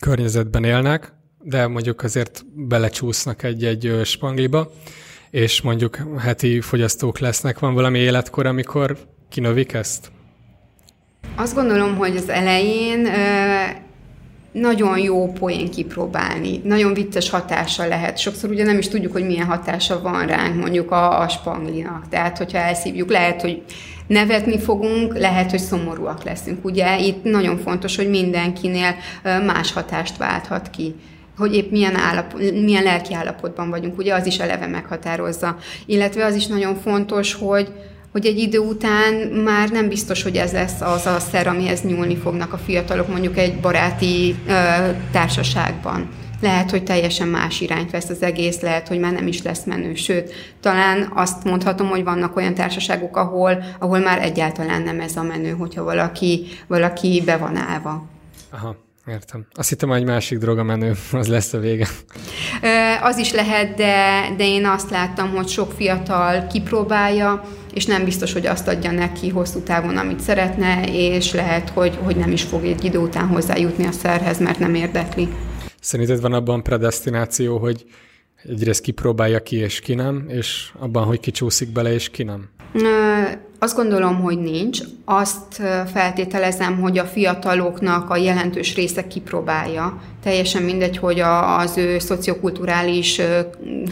környezetben 0.00 0.64
élnek, 0.64 1.15
de 1.48 1.66
mondjuk 1.66 2.02
azért 2.02 2.44
belecsúsznak 2.54 3.42
egy-egy 3.42 4.00
spangliba, 4.04 4.70
és 5.30 5.60
mondjuk 5.60 5.98
heti 6.18 6.60
fogyasztók 6.60 7.18
lesznek. 7.18 7.58
Van 7.58 7.74
valami 7.74 7.98
életkor, 7.98 8.46
amikor 8.46 8.96
kinövik 9.28 9.72
ezt? 9.72 10.10
Azt 11.36 11.54
gondolom, 11.54 11.96
hogy 11.96 12.16
az 12.16 12.28
elején 12.28 13.08
nagyon 14.52 14.98
jó 14.98 15.32
poén 15.32 15.70
kipróbálni, 15.70 16.60
nagyon 16.64 16.94
vicces 16.94 17.30
hatása 17.30 17.86
lehet. 17.86 18.18
Sokszor 18.18 18.50
ugye 18.50 18.64
nem 18.64 18.78
is 18.78 18.88
tudjuk, 18.88 19.12
hogy 19.12 19.26
milyen 19.26 19.46
hatása 19.46 20.00
van 20.02 20.26
ránk 20.26 20.60
mondjuk 20.60 20.90
a, 20.90 21.20
a 21.20 21.28
spanglinak. 21.28 22.08
Tehát, 22.08 22.38
hogyha 22.38 22.58
elszívjuk, 22.58 23.10
lehet, 23.10 23.40
hogy 23.40 23.62
nevetni 24.06 24.58
fogunk, 24.58 25.18
lehet, 25.18 25.50
hogy 25.50 25.60
szomorúak 25.60 26.24
leszünk. 26.24 26.64
Ugye 26.64 26.98
itt 26.98 27.22
nagyon 27.22 27.58
fontos, 27.58 27.96
hogy 27.96 28.08
mindenkinél 28.08 28.94
más 29.22 29.72
hatást 29.72 30.16
válthat 30.16 30.70
ki 30.70 30.94
hogy 31.36 31.54
épp 31.54 31.70
milyen, 31.70 31.96
állapot, 31.96 32.40
milyen 32.52 32.82
lelki 32.82 33.14
állapotban 33.14 33.70
vagyunk, 33.70 33.98
ugye 33.98 34.14
az 34.14 34.26
is 34.26 34.38
eleve 34.38 34.66
meghatározza. 34.66 35.56
Illetve 35.86 36.24
az 36.24 36.34
is 36.34 36.46
nagyon 36.46 36.76
fontos, 36.76 37.34
hogy, 37.34 37.72
hogy 38.12 38.26
egy 38.26 38.38
idő 38.38 38.58
után 38.58 39.14
már 39.44 39.68
nem 39.68 39.88
biztos, 39.88 40.22
hogy 40.22 40.36
ez 40.36 40.52
lesz 40.52 40.80
az 40.80 41.06
a 41.06 41.18
szer, 41.18 41.46
amihez 41.46 41.82
nyúlni 41.82 42.16
fognak 42.16 42.52
a 42.52 42.58
fiatalok 42.58 43.08
mondjuk 43.08 43.38
egy 43.38 43.60
baráti 43.60 44.34
ö, 44.48 44.52
társaságban. 45.12 46.08
Lehet, 46.40 46.70
hogy 46.70 46.84
teljesen 46.84 47.28
más 47.28 47.60
irányt 47.60 47.90
vesz 47.90 48.08
az 48.08 48.22
egész, 48.22 48.60
lehet, 48.60 48.88
hogy 48.88 48.98
már 48.98 49.12
nem 49.12 49.26
is 49.26 49.42
lesz 49.42 49.64
menő. 49.64 49.94
Sőt, 49.94 50.32
talán 50.60 51.10
azt 51.14 51.44
mondhatom, 51.44 51.88
hogy 51.88 52.04
vannak 52.04 52.36
olyan 52.36 52.54
társaságok, 52.54 53.16
ahol, 53.16 53.64
ahol 53.78 53.98
már 53.98 54.22
egyáltalán 54.22 54.82
nem 54.82 55.00
ez 55.00 55.16
a 55.16 55.22
menő, 55.22 55.50
hogyha 55.50 55.84
valaki, 55.84 56.46
valaki 56.66 57.22
be 57.24 57.36
van 57.36 57.56
állva. 57.56 58.06
Aha. 58.50 58.85
Értem. 59.08 59.46
Azt 59.52 59.68
hittem, 59.68 59.92
egy 59.92 60.04
másik 60.04 60.38
droga 60.38 60.62
menő, 60.62 60.94
az 61.12 61.26
lesz 61.26 61.52
a 61.52 61.58
vége. 61.58 61.88
Az 63.02 63.18
is 63.18 63.32
lehet, 63.32 63.76
de, 63.76 64.24
de 64.36 64.44
én 64.44 64.66
azt 64.66 64.90
láttam, 64.90 65.30
hogy 65.30 65.48
sok 65.48 65.72
fiatal 65.72 66.46
kipróbálja, 66.46 67.42
és 67.74 67.86
nem 67.86 68.04
biztos, 68.04 68.32
hogy 68.32 68.46
azt 68.46 68.68
adja 68.68 68.90
neki 68.90 69.28
hosszú 69.28 69.60
távon, 69.60 69.96
amit 69.96 70.20
szeretne, 70.20 70.84
és 70.92 71.32
lehet, 71.32 71.68
hogy, 71.68 71.98
hogy 72.02 72.16
nem 72.16 72.32
is 72.32 72.42
fog 72.42 72.64
egy 72.64 72.84
idő 72.84 72.98
után 72.98 73.26
hozzájutni 73.26 73.86
a 73.86 73.92
szerhez, 73.92 74.38
mert 74.38 74.58
nem 74.58 74.74
érdekli. 74.74 75.28
Szerinted 75.80 76.20
van 76.20 76.32
abban 76.32 76.62
predestináció, 76.62 77.58
hogy 77.58 77.84
egyrészt 78.42 78.80
kipróbálja 78.80 79.42
ki, 79.42 79.56
és 79.56 79.80
ki 79.80 79.94
nem, 79.94 80.24
és 80.28 80.72
abban, 80.78 81.04
hogy 81.04 81.20
kicsúszik 81.20 81.72
bele, 81.72 81.92
és 81.92 82.08
ki 82.08 82.22
nem? 82.22 82.48
Azt 83.58 83.76
gondolom, 83.76 84.20
hogy 84.20 84.38
nincs. 84.38 84.80
Azt 85.04 85.62
feltételezem, 85.92 86.80
hogy 86.80 86.98
a 86.98 87.04
fiataloknak 87.04 88.10
a 88.10 88.16
jelentős 88.16 88.74
része 88.74 89.06
kipróbálja. 89.06 90.00
Teljesen 90.22 90.62
mindegy, 90.62 90.96
hogy 90.96 91.20
a, 91.20 91.58
az 91.58 91.76
ő 91.76 91.98
szociokulturális 91.98 93.20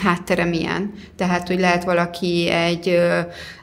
háttere 0.02 0.44
milyen. 0.44 0.92
Tehát, 1.16 1.48
hogy 1.48 1.58
lehet 1.60 1.84
valaki 1.84 2.48
egy, 2.50 2.98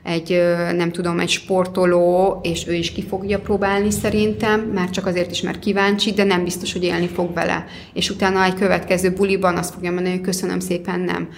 egy, 0.04 0.42
nem 0.76 0.92
tudom, 0.92 1.20
egy 1.20 1.30
sportoló, 1.30 2.40
és 2.44 2.68
ő 2.68 2.74
is 2.74 2.92
ki 2.92 3.04
fogja 3.04 3.40
próbálni 3.40 3.92
szerintem, 3.92 4.60
már 4.60 4.90
csak 4.90 5.06
azért 5.06 5.32
is, 5.32 5.42
mert 5.42 5.60
kíváncsi, 5.60 6.12
de 6.12 6.24
nem 6.24 6.44
biztos, 6.44 6.74
hogy 6.74 6.84
élni 6.84 7.08
fog 7.08 7.34
vele. 7.34 7.66
És 7.94 8.10
utána 8.10 8.44
egy 8.44 8.56
következő 8.56 9.12
buliban 9.12 9.58
azt 9.58 9.74
fogja 9.74 9.92
mondani, 9.92 10.16
hogy 10.16 10.26
köszönöm 10.26 10.60
szépen, 10.60 11.00
nem. 11.00 11.30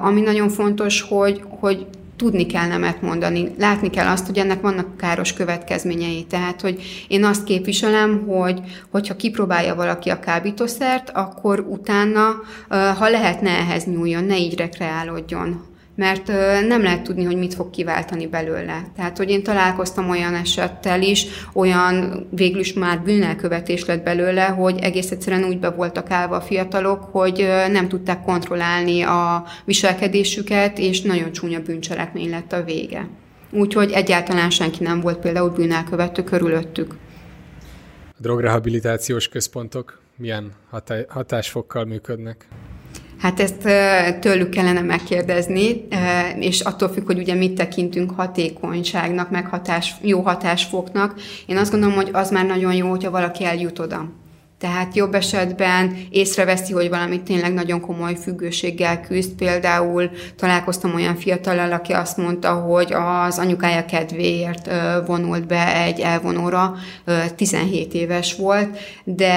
Ami 0.00 0.20
nagyon 0.20 0.48
fontos, 0.48 1.00
hogy, 1.00 1.42
hogy 1.60 1.86
tudni 2.16 2.46
kell 2.46 2.66
nemet 2.66 3.02
mondani. 3.02 3.54
Látni 3.58 3.90
kell 3.90 4.06
azt, 4.06 4.26
hogy 4.26 4.38
ennek 4.38 4.60
vannak 4.60 4.96
káros 4.96 5.32
következményei. 5.32 6.24
Tehát, 6.24 6.60
hogy 6.60 6.82
én 7.08 7.24
azt 7.24 7.44
képviselem, 7.44 8.26
hogy 8.26 8.60
hogyha 8.90 9.16
kipróbálja 9.16 9.74
valaki 9.74 10.10
a 10.10 10.20
kábítószert, 10.20 11.10
akkor 11.10 11.60
utána, 11.60 12.34
ha 12.68 13.08
lehetne 13.08 13.50
ehhez 13.50 13.84
nyúljon, 13.84 14.24
ne 14.24 14.38
így 14.38 14.56
rekreálódjon 14.56 15.72
mert 15.96 16.26
nem 16.66 16.82
lehet 16.82 17.02
tudni, 17.02 17.24
hogy 17.24 17.36
mit 17.36 17.54
fog 17.54 17.70
kiváltani 17.70 18.26
belőle. 18.26 18.82
Tehát, 18.96 19.16
hogy 19.16 19.30
én 19.30 19.42
találkoztam 19.42 20.10
olyan 20.10 20.34
esettel 20.34 21.02
is, 21.02 21.26
olyan 21.52 22.26
végül 22.30 22.60
is 22.60 22.72
már 22.72 23.00
bűnelkövetés 23.00 23.84
lett 23.84 24.02
belőle, 24.02 24.44
hogy 24.44 24.78
egész 24.78 25.10
egyszerűen 25.10 25.44
úgy 25.44 25.58
be 25.58 25.70
voltak 25.70 26.10
állva 26.10 26.36
a 26.36 26.40
fiatalok, 26.40 27.04
hogy 27.04 27.46
nem 27.70 27.88
tudták 27.88 28.22
kontrollálni 28.22 29.02
a 29.02 29.44
viselkedésüket, 29.64 30.78
és 30.78 31.02
nagyon 31.02 31.32
csúnya 31.32 31.60
bűncselekmény 31.60 32.30
lett 32.30 32.52
a 32.52 32.64
vége. 32.64 33.08
Úgyhogy 33.50 33.90
egyáltalán 33.90 34.50
senki 34.50 34.82
nem 34.82 35.00
volt 35.00 35.18
például 35.18 35.50
bűnelkövető 35.50 36.24
körülöttük. 36.24 36.96
A 38.08 38.20
drogrehabilitációs 38.20 39.28
központok 39.28 40.00
milyen 40.16 40.52
hatásfokkal 41.08 41.84
működnek? 41.84 42.48
Hát 43.18 43.40
ezt 43.40 43.68
tőlük 44.20 44.48
kellene 44.48 44.80
megkérdezni, 44.80 45.86
és 46.38 46.60
attól 46.60 46.88
függ, 46.88 47.06
hogy 47.06 47.18
ugye 47.18 47.34
mit 47.34 47.54
tekintünk 47.54 48.10
hatékonyságnak, 48.10 49.30
meg 49.30 49.46
hatás, 49.46 49.94
jó 50.02 50.20
hatásfoknak. 50.20 51.14
Én 51.46 51.56
azt 51.56 51.70
gondolom, 51.70 51.94
hogy 51.94 52.10
az 52.12 52.30
már 52.30 52.46
nagyon 52.46 52.74
jó, 52.74 52.88
hogyha 52.88 53.10
valaki 53.10 53.44
eljut 53.44 53.78
oda. 53.78 54.08
Tehát 54.58 54.94
jobb 54.96 55.14
esetben 55.14 55.96
észreveszi, 56.10 56.72
hogy 56.72 56.88
valamit 56.88 57.22
tényleg 57.22 57.54
nagyon 57.54 57.80
komoly 57.80 58.14
függőséggel 58.14 59.00
küzd. 59.00 59.32
Például 59.32 60.10
találkoztam 60.36 60.94
olyan 60.94 61.16
fiatalal, 61.16 61.72
aki 61.72 61.92
azt 61.92 62.16
mondta, 62.16 62.52
hogy 62.52 62.92
az 62.92 63.38
anyukája 63.38 63.84
kedvéért 63.84 64.70
vonult 65.06 65.46
be 65.46 65.76
egy 65.76 66.00
elvonóra, 66.00 66.74
17 67.36 67.94
éves 67.94 68.36
volt, 68.36 68.78
de, 69.04 69.36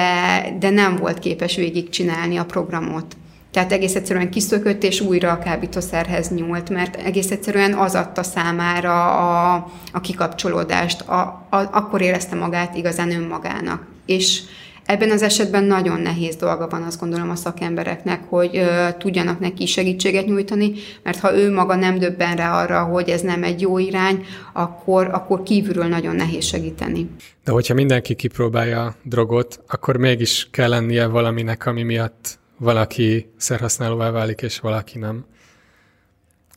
de 0.58 0.70
nem 0.70 0.96
volt 0.96 1.18
képes 1.18 1.56
végigcsinálni 1.56 2.36
a 2.36 2.44
programot 2.44 3.16
Tehát 3.50 3.72
egész 3.72 3.94
egyszerűen 3.94 4.30
kiszökött, 4.30 4.82
és 4.82 5.00
újra 5.00 5.30
a 5.30 5.38
kábítószerhez 5.38 6.30
nyúlt, 6.30 6.70
mert 6.70 6.96
egész 6.96 7.30
egyszerűen 7.30 7.74
az 7.74 7.94
adta 7.94 8.22
számára 8.22 9.16
a, 9.16 9.54
a 9.92 10.00
kikapcsolódást, 10.00 11.00
a, 11.00 11.20
a, 11.50 11.56
akkor 11.56 12.00
érezte 12.00 12.36
magát 12.36 12.76
igazán 12.76 13.10
önmagának. 13.10 13.86
És 14.06 14.42
Ebben 14.88 15.10
az 15.10 15.22
esetben 15.22 15.64
nagyon 15.64 16.00
nehéz 16.00 16.36
dolga 16.36 16.68
van, 16.68 16.82
azt 16.82 17.00
gondolom 17.00 17.30
a 17.30 17.34
szakembereknek, 17.34 18.20
hogy 18.28 18.56
ö, 18.56 18.86
tudjanak 18.98 19.38
neki 19.38 19.66
segítséget 19.66 20.26
nyújtani, 20.26 20.72
mert 21.02 21.18
ha 21.18 21.36
ő 21.36 21.52
maga 21.52 21.74
nem 21.74 21.98
döbben 21.98 22.36
rá 22.36 22.62
arra, 22.62 22.82
hogy 22.82 23.08
ez 23.08 23.20
nem 23.20 23.42
egy 23.42 23.60
jó 23.60 23.78
irány, 23.78 24.24
akkor, 24.52 25.08
akkor 25.12 25.42
kívülről 25.42 25.86
nagyon 25.86 26.16
nehéz 26.16 26.44
segíteni. 26.44 27.10
De 27.44 27.52
hogyha 27.52 27.74
mindenki 27.74 28.14
kipróbálja 28.14 28.84
a 28.84 28.94
drogot, 29.02 29.60
akkor 29.66 29.96
mégis 29.96 30.48
kell 30.50 30.68
lennie 30.68 31.06
valaminek, 31.06 31.66
ami 31.66 31.82
miatt 31.82 32.37
valaki 32.58 33.32
szerhasználóvá 33.36 34.10
válik, 34.10 34.42
és 34.42 34.60
valaki 34.60 34.98
nem. 34.98 35.26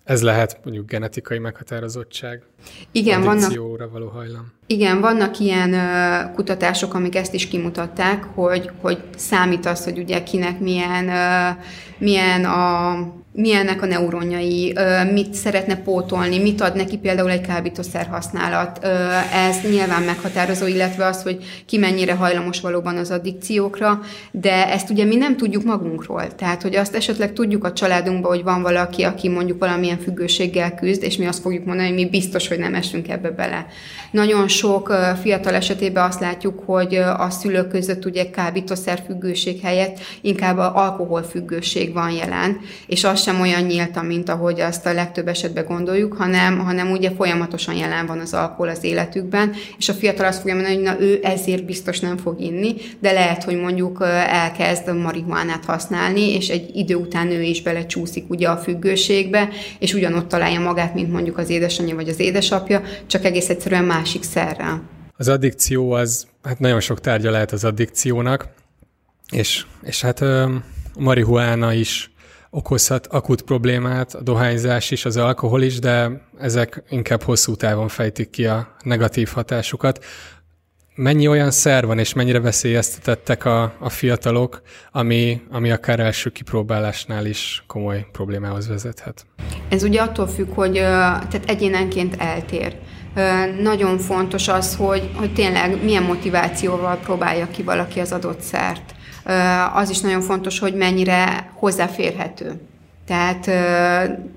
Ez 0.03 0.22
lehet 0.22 0.60
mondjuk 0.63 0.89
genetikai 0.89 1.39
meghatározottság, 1.39 2.43
Igen, 2.91 3.24
vannak, 3.24 3.53
való 3.91 4.08
hajlam. 4.08 4.51
Igen, 4.65 5.01
vannak 5.01 5.39
ilyen 5.39 5.74
uh, 5.74 6.36
kutatások, 6.36 6.94
amik 6.94 7.15
ezt 7.15 7.34
is 7.34 7.48
kimutatták, 7.48 8.24
hogy, 8.24 8.70
hogy 8.82 8.98
számít 9.15 9.65
az, 9.65 9.84
hogy 9.84 9.98
ugye 9.98 10.24
kinek 10.24 10.60
milyen, 10.60 11.06
uh, 11.06 11.63
milyen 11.98 12.46
a 12.46 12.96
milyennek 13.34 13.82
a 13.82 13.86
neuronjai, 13.86 14.74
mit 15.13 15.34
szeretne 15.34 15.75
pótolni, 15.75 16.39
mit 16.39 16.62
ad 16.62 16.75
neki 16.75 16.98
például 16.98 17.30
egy 17.30 17.41
kábítószer 17.41 18.08
használat. 18.08 18.84
Ez 19.34 19.56
nyilván 19.70 20.01
meghatározó, 20.01 20.65
illetve 20.68 21.06
az, 21.06 21.24
hogy 21.24 21.63
ki 21.65 21.77
mennyire 21.77 22.13
hajlamos 22.13 22.62
valóban 22.62 22.98
az 22.98 23.12
addikciókra, 23.12 24.00
de 24.32 24.72
ezt 24.72 24.89
ugye 24.89 25.06
mi 25.06 25.15
nem 25.15 25.38
tudjuk 25.38 25.63
magunkról. 25.63 26.36
Tehát, 26.36 26.62
hogy 26.62 26.75
azt 26.75 26.96
esetleg 26.96 27.34
tudjuk 27.34 27.63
a 27.63 27.74
családunkban, 27.74 28.32
hogy 28.32 28.44
van 28.44 28.62
valaki, 28.62 29.03
aki 29.03 29.30
mondjuk 29.30 29.60
valamilyen 29.60 29.98
függőséggel 29.98 30.75
küzd, 30.75 31.03
és 31.03 31.18
mi 31.18 31.25
azt 31.25 31.41
fogjuk 31.41 31.65
mondani, 31.65 31.88
hogy 31.88 31.98
mi 31.98 32.10
biztos, 32.10 32.48
hogy 32.51 32.60
nem 32.60 32.75
esünk 32.75 33.10
ebbe 33.10 33.29
bele. 33.29 33.65
Nagyon 34.12 34.48
sok 34.48 34.93
fiatal 35.22 35.53
esetében 35.53 36.03
azt 36.03 36.20
látjuk, 36.20 36.63
hogy 36.65 36.96
a 36.96 37.29
szülők 37.29 37.67
között 37.67 38.05
ugye 38.05 38.29
kábítószer 38.29 39.03
függőség 39.05 39.62
helyett 39.62 40.00
inkább 40.22 40.58
alkoholfüggőség 40.58 41.93
van 41.93 42.12
jelen, 42.12 42.60
és 42.88 43.03
az 43.03 43.22
sem 43.22 43.41
olyan 43.41 43.62
nyíltan, 43.62 44.05
mint 44.05 44.29
ahogy 44.29 44.60
azt 44.60 44.86
a 44.86 44.93
legtöbb 44.93 45.27
esetben 45.27 45.65
gondoljuk, 45.65 46.13
hanem, 46.13 46.60
hanem 46.60 46.91
ugye 46.91 47.12
folyamatosan 47.12 47.75
jelen 47.75 48.05
van 48.05 48.20
az 48.20 48.34
alkohol 48.34 48.70
az 48.70 48.84
életükben, 48.84 49.53
és 49.77 49.89
a 49.89 49.93
fiatal 49.93 50.25
azt 50.25 50.39
fogja 50.39 50.55
mondani, 50.55 50.75
hogy 50.75 50.84
na 50.84 51.00
ő 51.00 51.20
ezért 51.24 51.65
biztos 51.65 52.00
nem 52.00 52.17
fog 52.17 52.39
inni, 52.39 52.75
de 53.00 53.12
lehet, 53.12 53.43
hogy 53.43 53.60
mondjuk 53.60 54.03
elkezd 54.27 54.98
marihuánát 54.98 55.65
használni, 55.65 56.36
és 56.36 56.48
egy 56.48 56.70
idő 56.74 56.96
után 56.96 57.31
ő 57.31 57.41
is 57.41 57.62
belecsúszik 57.62 58.29
ugye 58.29 58.48
a 58.48 58.58
függőségbe, 58.58 59.50
és 59.79 59.93
ugyanott 59.93 60.27
találja 60.27 60.60
magát, 60.60 60.93
mint 60.93 61.12
mondjuk 61.12 61.38
az 61.38 61.50
édesanyja 61.50 61.96
vagy 61.96 62.10
az 62.10 62.20
édesapja, 62.41 62.81
csak 63.07 63.25
egész 63.25 63.50
egyszerűen 63.50 63.83
másik 63.83 64.24
szerrel. 64.24 64.81
Az 65.17 65.27
addikció 65.27 65.91
az, 65.91 66.27
hát 66.43 66.60
nagyon 66.60 66.79
sok 66.79 67.00
tárgya 67.00 67.31
lehet 67.31 67.51
az 67.51 67.63
addikciónak, 67.63 68.48
és, 69.31 69.65
és 69.83 70.01
hát 70.01 70.21
a 70.21 70.63
marihuána 71.00 71.74
is 71.74 72.12
okozhat 72.50 73.07
akut 73.07 73.41
problémát, 73.41 74.13
a 74.13 74.21
dohányzás 74.21 74.91
is, 74.91 75.05
az 75.05 75.17
alkohol 75.17 75.62
is, 75.62 75.79
de 75.79 76.21
ezek 76.39 76.83
inkább 76.89 77.21
hosszú 77.21 77.55
távon 77.55 77.88
fejtik 77.88 78.29
ki 78.29 78.45
a 78.45 78.75
negatív 78.83 79.29
hatásukat. 79.29 80.03
Mennyi 81.01 81.27
olyan 81.27 81.51
szer 81.51 81.86
van, 81.86 82.00
és 82.00 82.13
mennyire 82.13 82.39
veszélyeztetettek 82.39 83.46
a, 83.46 83.74
a 83.79 83.89
fiatalok, 83.89 84.62
ami, 84.91 85.41
ami 85.51 85.72
akár 85.72 86.00
első 86.00 86.29
kipróbálásnál 86.29 87.25
is 87.25 87.63
komoly 87.67 88.05
problémához 88.12 88.67
vezethet? 88.67 89.25
Ez 89.70 89.84
ugye 89.84 90.01
attól 90.01 90.27
függ, 90.27 90.53
hogy 90.53 90.74
tehát 90.74 91.43
egyénenként 91.46 92.15
eltér. 92.15 92.75
Nagyon 93.62 93.98
fontos 93.98 94.48
az, 94.48 94.75
hogy, 94.75 95.10
hogy 95.15 95.34
tényleg 95.34 95.84
milyen 95.84 96.03
motivációval 96.03 96.98
próbálja 96.98 97.48
ki 97.48 97.63
valaki 97.63 97.99
az 97.99 98.12
adott 98.12 98.41
szert 98.41 98.95
az 99.73 99.89
is 99.89 99.99
nagyon 99.99 100.21
fontos, 100.21 100.60
hogy 100.60 100.73
mennyire 100.73 101.49
hozzáférhető. 101.54 102.62
Tehát 103.06 103.50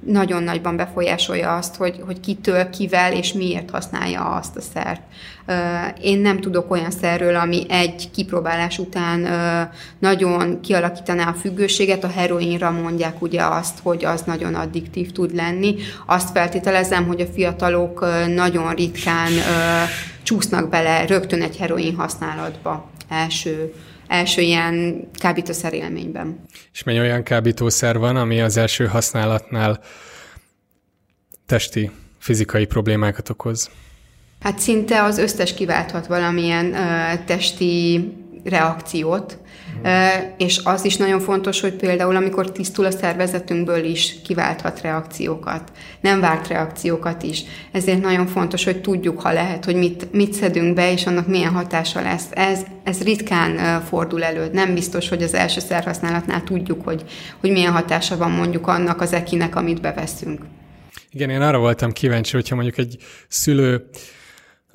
nagyon 0.07 0.43
nagyban 0.43 0.77
befolyásolja 0.77 1.57
azt, 1.57 1.77
hogy, 1.77 2.03
hogy 2.07 2.21
kitől, 2.21 2.71
kivel 2.71 3.13
és 3.13 3.33
miért 3.33 3.71
használja 3.71 4.25
azt 4.25 4.57
a 4.57 4.61
szert. 4.61 5.01
Én 6.01 6.19
nem 6.19 6.41
tudok 6.41 6.71
olyan 6.71 6.91
szerről, 6.91 7.37
ami 7.37 7.67
egy 7.69 8.11
kipróbálás 8.11 8.79
után 8.79 9.29
nagyon 9.99 10.61
kialakítaná 10.61 11.29
a 11.29 11.33
függőséget. 11.33 12.05
A 12.05 12.09
heroinra 12.09 12.71
mondják 12.71 13.23
ugye 13.23 13.43
azt, 13.43 13.79
hogy 13.83 14.05
az 14.05 14.23
nagyon 14.23 14.55
addiktív 14.55 15.13
tud 15.13 15.35
lenni. 15.35 15.75
Azt 16.07 16.31
feltételezem, 16.31 17.07
hogy 17.07 17.21
a 17.21 17.33
fiatalok 17.35 18.07
nagyon 18.35 18.75
ritkán 18.75 19.31
csúsznak 20.23 20.69
bele 20.69 21.07
rögtön 21.07 21.43
egy 21.43 21.57
heroin 21.57 21.97
használatba 21.97 22.91
első 23.09 23.73
első 24.07 24.41
ilyen 24.41 25.07
kábítószer 25.19 25.73
élményben. 25.73 26.41
És 26.73 26.83
mennyi 26.83 26.99
olyan 26.99 27.23
kábítószer 27.23 27.99
van, 27.99 28.17
ami 28.17 28.41
az 28.41 28.57
első 28.57 28.87
használatnál 28.87 29.81
testi, 31.47 31.91
fizikai 32.19 32.67
problémákat 32.67 33.29
okoz? 33.29 33.71
Hát 34.41 34.59
szinte 34.59 35.03
az 35.03 35.19
összes 35.19 35.55
kiválthat 35.55 36.07
valamilyen 36.07 36.67
uh, 36.67 37.25
testi 37.25 38.09
reakciót, 38.45 39.39
és 40.37 40.61
az 40.65 40.85
is 40.85 40.97
nagyon 40.97 41.21
fontos, 41.21 41.61
hogy 41.61 41.73
például 41.73 42.17
amikor 42.17 42.53
tisztul 42.53 42.85
a 42.85 42.91
szervezetünkből 42.91 43.85
is 43.85 44.17
kiválthat 44.25 44.81
reakciókat, 44.81 45.73
nem 46.01 46.21
várt 46.21 46.49
reakciókat 46.49 47.23
is. 47.23 47.43
Ezért 47.73 48.01
nagyon 48.03 48.27
fontos, 48.27 48.65
hogy 48.65 48.81
tudjuk, 48.81 49.21
ha 49.21 49.33
lehet, 49.33 49.65
hogy 49.65 49.77
mit, 49.77 50.13
mit 50.13 50.33
szedünk 50.33 50.75
be, 50.75 50.93
és 50.93 51.07
annak 51.07 51.27
milyen 51.27 51.53
hatása 51.53 52.01
lesz. 52.01 52.27
Ez, 52.31 52.61
ez 52.85 53.03
ritkán 53.03 53.81
fordul 53.83 54.25
elő. 54.25 54.49
Nem 54.53 54.75
biztos, 54.75 55.09
hogy 55.09 55.23
az 55.23 55.35
első 55.35 55.61
szerhasználatnál 55.61 56.45
tudjuk, 56.45 56.85
hogy, 56.85 57.05
hogy 57.41 57.51
milyen 57.51 57.73
hatása 57.73 58.17
van 58.17 58.31
mondjuk 58.31 58.67
annak 58.67 59.01
az 59.01 59.13
ekinek, 59.13 59.57
amit 59.57 59.81
beveszünk. 59.81 60.41
Igen, 61.11 61.31
én 61.31 61.41
arra 61.41 61.59
voltam 61.59 61.93
kíváncsi, 61.93 62.37
hogyha 62.37 62.55
mondjuk 62.55 62.79
egy 62.79 62.97
szülő 63.29 63.89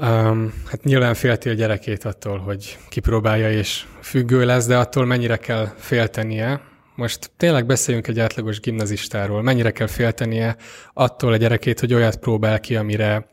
Um, 0.02 0.54
hát 0.66 0.84
nyilván 0.84 1.14
félti 1.14 1.50
a 1.50 1.54
gyerekét 1.54 2.06
attól, 2.06 2.38
hogy 2.38 2.78
kipróbálja 2.90 3.52
és 3.52 3.86
függő 4.02 4.46
lesz, 4.46 4.68
de 4.68 4.78
attól 4.78 5.06
mennyire 5.06 5.38
kell 5.38 5.68
féltenie. 5.78 6.62
Most 6.96 7.32
tényleg 7.38 7.66
beszéljünk 7.66 8.08
egy 8.08 8.20
átlagos 8.20 8.60
gimnazistáról. 8.60 9.42
Mennyire 9.42 9.72
kell 9.72 9.88
féltenie 9.88 10.56
attól 10.94 11.34
a 11.34 11.38
gyerekét, 11.38 11.80
hogy 11.80 11.94
olyat 11.94 12.18
próbál 12.18 12.60
ki, 12.60 12.76
amire, 12.76 13.28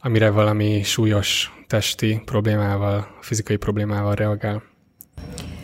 amire 0.00 0.30
valami 0.30 0.82
súlyos 0.82 1.52
testi 1.66 2.22
problémával, 2.24 3.06
fizikai 3.20 3.56
problémával 3.56 4.14
reagál? 4.14 4.62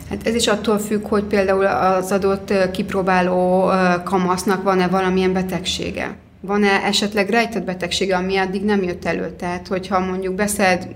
Hát 0.09 0.27
ez 0.27 0.35
is 0.35 0.47
attól 0.47 0.79
függ, 0.79 1.07
hogy 1.07 1.23
például 1.23 1.65
az 1.65 2.11
adott 2.11 2.53
kipróbáló 2.71 3.71
kamasznak 4.03 4.63
van-e 4.63 4.87
valamilyen 4.87 5.33
betegsége 5.33 6.17
van-e 6.41 6.83
esetleg 6.83 7.29
rejtett 7.29 7.63
betegsége, 7.63 8.15
ami 8.15 8.37
addig 8.37 8.63
nem 8.63 8.83
jött 8.83 9.05
elő? 9.05 9.35
Tehát, 9.35 9.67
hogyha 9.67 9.99
mondjuk 9.99 10.35
beszed 10.35 10.87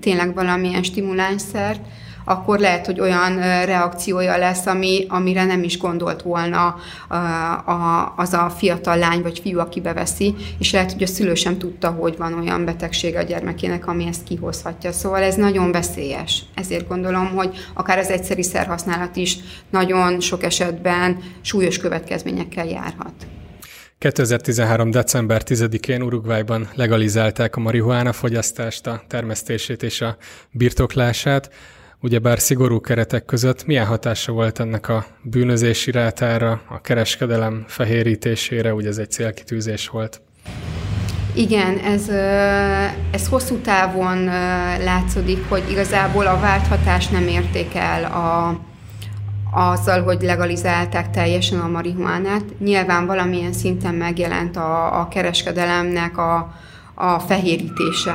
tényleg 0.00 0.34
valamilyen 0.34 0.82
stimulánszert, 0.82 1.80
akkor 2.24 2.58
lehet, 2.58 2.86
hogy 2.86 3.00
olyan 3.00 3.36
reakciója 3.64 4.36
lesz, 4.36 4.66
ami, 4.66 5.06
amire 5.08 5.44
nem 5.44 5.62
is 5.62 5.78
gondolt 5.78 6.22
volna 6.22 6.76
a, 7.08 7.14
a, 7.14 8.12
az 8.16 8.32
a 8.32 8.50
fiatal 8.56 8.96
lány 8.96 9.22
vagy 9.22 9.38
fiú, 9.38 9.58
aki 9.58 9.80
beveszi, 9.80 10.34
és 10.58 10.72
lehet, 10.72 10.92
hogy 10.92 11.02
a 11.02 11.06
szülő 11.06 11.34
sem 11.34 11.58
tudta, 11.58 11.90
hogy 11.90 12.16
van 12.16 12.38
olyan 12.38 12.64
betegsége 12.64 13.18
a 13.18 13.22
gyermekének, 13.22 13.86
ami 13.86 14.06
ezt 14.06 14.24
kihozhatja. 14.24 14.92
Szóval 14.92 15.22
ez 15.22 15.34
nagyon 15.34 15.72
veszélyes. 15.72 16.42
Ezért 16.54 16.88
gondolom, 16.88 17.26
hogy 17.34 17.56
akár 17.74 17.98
az 17.98 18.10
egyszeri 18.10 18.42
szerhasználat 18.42 19.16
is 19.16 19.36
nagyon 19.70 20.20
sok 20.20 20.42
esetben 20.42 21.18
súlyos 21.40 21.78
következményekkel 21.78 22.66
járhat. 22.66 23.12
2013. 24.04 24.90
december 24.90 25.42
10-én 25.44 26.02
Uruguayban 26.02 26.68
legalizálták 26.74 27.56
a 27.56 27.60
marihuána 27.60 28.12
fogyasztást, 28.12 28.86
a 28.86 29.02
termesztését 29.08 29.82
és 29.82 30.00
a 30.00 30.16
birtoklását. 30.50 31.50
Ugyebár 32.00 32.38
szigorú 32.38 32.80
keretek 32.80 33.24
között 33.24 33.66
milyen 33.66 33.86
hatása 33.86 34.32
volt 34.32 34.60
ennek 34.60 34.88
a 34.88 35.06
bűnözési 35.22 35.90
rátára, 35.90 36.62
a 36.68 36.80
kereskedelem 36.80 37.64
fehérítésére, 37.68 38.74
ugye 38.74 38.88
ez 38.88 38.98
egy 38.98 39.10
célkitűzés 39.10 39.88
volt? 39.88 40.20
Igen, 41.34 41.78
ez, 41.78 42.08
ez 43.10 43.28
hosszú 43.28 43.56
távon 43.56 44.24
látszódik, 44.84 45.48
hogy 45.48 45.62
igazából 45.70 46.26
a 46.26 46.40
várt 46.40 46.66
hatást 46.66 47.10
nem 47.10 47.28
érték 47.28 47.74
el 47.74 48.04
a, 48.04 48.60
azzal, 49.54 50.02
hogy 50.02 50.22
legalizálták 50.22 51.10
teljesen 51.10 51.60
a 51.60 51.68
marihuánát. 51.68 52.42
Nyilván 52.58 53.06
valamilyen 53.06 53.52
szinten 53.52 53.94
megjelent 53.94 54.56
a, 54.56 55.00
a 55.00 55.08
kereskedelemnek 55.08 56.18
a, 56.18 56.54
a 56.94 57.18
fehérítése, 57.18 58.12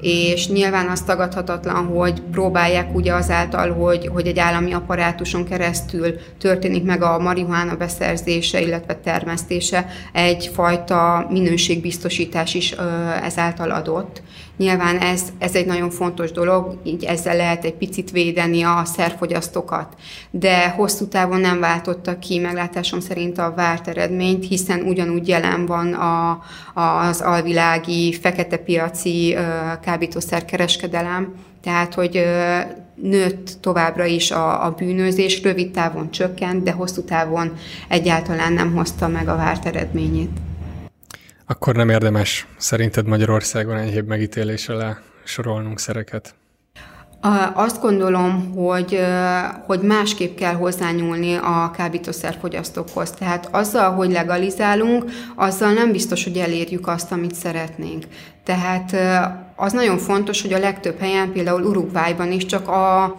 és 0.00 0.48
nyilván 0.48 0.88
az 0.88 1.02
tagadhatatlan, 1.02 1.86
hogy 1.86 2.22
próbálják 2.30 2.94
ugye 2.94 3.14
azáltal, 3.14 3.72
hogy, 3.72 4.06
hogy 4.12 4.26
egy 4.26 4.38
állami 4.38 4.72
apparátuson 4.72 5.44
keresztül 5.44 6.14
történik 6.38 6.84
meg 6.84 7.02
a 7.02 7.18
marihuána 7.18 7.76
beszerzése, 7.76 8.60
illetve 8.60 8.94
termesztése, 8.94 9.86
egyfajta 10.12 11.26
minőségbiztosítás 11.30 12.54
is 12.54 12.74
ezáltal 13.22 13.70
adott. 13.70 14.22
Nyilván 14.60 14.98
ez, 14.98 15.22
ez 15.38 15.54
egy 15.54 15.66
nagyon 15.66 15.90
fontos 15.90 16.32
dolog, 16.32 16.78
így 16.84 17.04
ezzel 17.04 17.36
lehet 17.36 17.64
egy 17.64 17.74
picit 17.74 18.10
védeni 18.10 18.62
a 18.62 18.82
szerfogyasztókat, 18.84 19.94
de 20.30 20.68
hosszú 20.68 21.08
távon 21.08 21.40
nem 21.40 21.60
váltotta 21.60 22.18
ki 22.18 22.38
meglátásom 22.38 23.00
szerint 23.00 23.38
a 23.38 23.52
várt 23.56 23.88
eredményt, 23.88 24.48
hiszen 24.48 24.80
ugyanúgy 24.80 25.28
jelen 25.28 25.66
van 25.66 25.92
a, 25.92 26.42
az 26.74 27.20
alvilági 27.20 28.12
fekete 28.12 28.56
piaci 28.56 29.36
kábítószerkereskedelem, 29.90 31.34
tehát, 31.62 31.94
hogy 31.94 32.24
nőtt 32.94 33.56
továbbra 33.60 34.04
is 34.04 34.30
a, 34.30 34.64
a 34.64 34.70
bűnözés, 34.70 35.42
rövid 35.42 35.70
távon 35.70 36.10
csökkent, 36.10 36.62
de 36.62 36.72
hosszú 36.72 37.04
távon 37.04 37.56
egyáltalán 37.88 38.52
nem 38.52 38.74
hozta 38.74 39.08
meg 39.08 39.28
a 39.28 39.36
várt 39.36 39.66
eredményét. 39.66 40.30
Akkor 41.46 41.74
nem 41.74 41.88
érdemes 41.88 42.46
szerinted 42.56 43.06
Magyarországon 43.06 43.76
enyhébb 43.76 44.06
megítélés 44.06 44.68
alá 44.68 44.98
sorolnunk 45.24 45.78
szereket? 45.78 46.34
Azt 47.54 47.80
gondolom, 47.80 48.54
hogy, 48.54 49.00
hogy 49.66 49.80
másképp 49.80 50.36
kell 50.36 50.54
hozzányúlni 50.54 51.34
a 51.34 51.70
kábítószerfogyasztókhoz. 51.76 53.10
Tehát 53.10 53.48
azzal, 53.50 53.90
hogy 53.90 54.10
legalizálunk, 54.10 55.04
azzal 55.34 55.72
nem 55.72 55.92
biztos, 55.92 56.24
hogy 56.24 56.36
elérjük 56.36 56.88
azt, 56.88 57.12
amit 57.12 57.34
szeretnénk. 57.34 58.04
Tehát 58.44 58.96
az 59.60 59.72
nagyon 59.72 59.98
fontos, 59.98 60.42
hogy 60.42 60.52
a 60.52 60.58
legtöbb 60.58 60.98
helyen, 60.98 61.32
például 61.32 61.62
Uruguayban 61.62 62.32
is 62.32 62.46
csak 62.46 62.68
a 62.68 63.16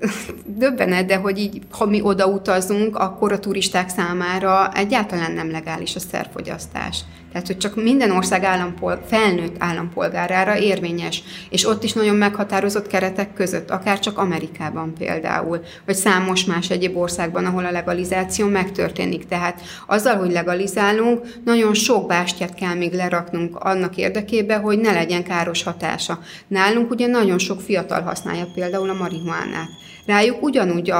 döbbened, 0.62 1.06
de 1.06 1.16
hogy 1.16 1.38
így, 1.38 1.62
ha 1.70 1.86
mi 1.86 2.00
oda 2.02 2.26
utazunk, 2.26 2.96
akkor 2.96 3.32
a 3.32 3.38
turisták 3.38 3.88
számára 3.88 4.72
egyáltalán 4.72 5.32
nem 5.32 5.50
legális 5.50 5.94
a 5.94 6.00
szerfogyasztás. 6.00 7.04
Tehát, 7.32 7.46
hogy 7.46 7.58
csak 7.58 7.82
minden 7.82 8.10
ország 8.10 8.44
állampol, 8.44 9.02
felnőtt 9.08 9.56
állampolgárára 9.58 10.58
érvényes, 10.58 11.22
és 11.50 11.66
ott 11.66 11.82
is 11.82 11.92
nagyon 11.92 12.16
meghatározott 12.16 12.86
keretek 12.86 13.34
között, 13.34 13.70
akár 13.70 13.98
csak 13.98 14.18
Amerikában 14.18 14.94
például, 14.98 15.60
vagy 15.86 15.94
számos 15.94 16.44
más 16.44 16.70
egyéb 16.70 16.96
országban, 16.96 17.44
ahol 17.44 17.64
a 17.64 17.70
legalizáció 17.70 18.48
megtörténik. 18.48 19.26
Tehát 19.26 19.60
azzal, 19.86 20.16
hogy 20.16 20.32
legalizálunk, 20.32 21.40
nagyon 21.44 21.74
sok 21.74 22.06
bástyát 22.06 22.54
kell 22.54 22.74
még 22.74 22.92
leraknunk 22.92 23.56
annak 23.56 23.96
érdekében, 23.96 24.60
hogy 24.60 24.78
ne 24.78 24.92
legyen 24.92 25.24
káros 25.24 25.62
hatása. 25.62 26.18
Nálunk 26.46 26.90
ugye 26.90 27.06
nagyon 27.06 27.38
sok 27.38 27.60
fiatal 27.60 28.02
használja 28.02 28.46
például 28.54 28.90
a 28.90 28.94
marihuánát. 28.94 29.68
Rájuk 30.06 30.42
ugyanúgy, 30.42 30.90
a, 30.90 30.96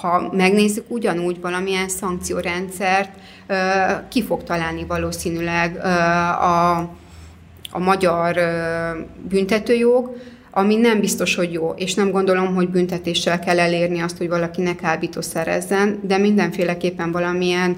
ha 0.00 0.28
megnézzük, 0.32 0.84
ugyanúgy 0.88 1.40
valamilyen 1.40 1.88
szankciórendszert 1.88 3.10
ki 4.08 4.22
fog 4.22 4.42
találni 4.42 4.84
valószínűleg 4.84 5.76
a, 6.40 6.76
a 7.70 7.78
magyar 7.78 8.38
büntetőjog, 9.28 10.16
ami 10.56 10.76
nem 10.76 11.00
biztos, 11.00 11.34
hogy 11.34 11.52
jó, 11.52 11.74
és 11.76 11.94
nem 11.94 12.10
gondolom, 12.10 12.54
hogy 12.54 12.68
büntetéssel 12.68 13.38
kell 13.38 13.58
elérni 13.58 14.00
azt, 14.00 14.16
hogy 14.16 14.28
valaki 14.28 14.62
ne 14.62 14.74
kábító 14.74 15.20
szerezzen, 15.20 16.00
de 16.02 16.18
mindenféleképpen 16.18 17.12
valamilyen 17.12 17.76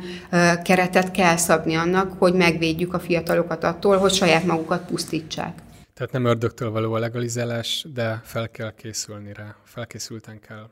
keretet 0.65 1.11
kell 1.11 1.37
szabni 1.37 1.75
annak, 1.75 2.13
hogy 2.19 2.35
megvédjük 2.35 2.95
a 2.95 2.99
fiatalokat 2.99 3.65
attól, 3.65 3.97
hogy 3.97 4.13
saját 4.13 4.45
magukat 4.45 4.87
pusztítsák. 4.87 5.53
Tehát 5.97 6.13
nem 6.13 6.25
ördögtől 6.25 6.71
való 6.71 6.93
a 6.93 6.99
legalizálás, 6.99 7.87
de 7.95 8.21
fel 8.25 8.51
kell 8.51 8.73
készülni 8.75 9.33
rá, 9.33 9.57
felkészülten 9.65 10.41
kell. 10.41 10.69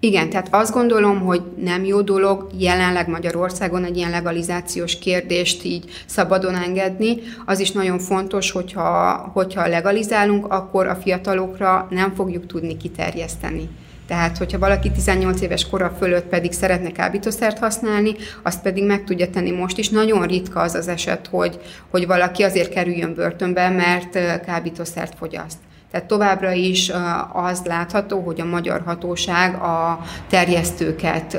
Igen, 0.00 0.30
tehát 0.30 0.48
azt 0.50 0.72
gondolom, 0.72 1.20
hogy 1.20 1.42
nem 1.56 1.84
jó 1.84 2.00
dolog 2.00 2.48
jelenleg 2.58 3.08
Magyarországon 3.08 3.84
egy 3.84 3.96
ilyen 3.96 4.10
legalizációs 4.10 4.98
kérdést 4.98 5.64
így 5.64 5.90
szabadon 6.06 6.54
engedni. 6.54 7.18
Az 7.46 7.58
is 7.58 7.72
nagyon 7.72 7.98
fontos, 7.98 8.50
hogyha, 8.50 9.16
hogyha 9.32 9.66
legalizálunk, 9.66 10.46
akkor 10.46 10.86
a 10.86 10.94
fiatalokra 10.96 11.86
nem 11.90 12.14
fogjuk 12.14 12.46
tudni 12.46 12.76
kiterjeszteni. 12.76 13.68
Tehát, 14.06 14.38
hogyha 14.38 14.58
valaki 14.58 14.90
18 14.90 15.40
éves 15.40 15.68
kora 15.68 15.94
fölött 15.98 16.26
pedig 16.26 16.52
szeretne 16.52 16.92
kábítószert 16.92 17.58
használni, 17.58 18.14
azt 18.42 18.62
pedig 18.62 18.84
meg 18.84 19.04
tudja 19.04 19.30
tenni 19.30 19.50
most 19.50 19.78
is. 19.78 19.88
Nagyon 19.88 20.26
ritka 20.26 20.60
az 20.60 20.74
az 20.74 20.88
eset, 20.88 21.26
hogy, 21.26 21.60
hogy 21.90 22.06
valaki 22.06 22.42
azért 22.42 22.72
kerüljön 22.72 23.14
börtönbe, 23.14 23.68
mert 23.68 24.40
kábítószert 24.44 25.14
fogyaszt. 25.18 25.58
Tehát 25.90 26.06
továbbra 26.06 26.52
is 26.52 26.92
az 27.32 27.62
látható, 27.64 28.20
hogy 28.20 28.40
a 28.40 28.44
magyar 28.44 28.82
hatóság 28.84 29.54
a 29.54 30.00
terjesztőket 30.28 31.36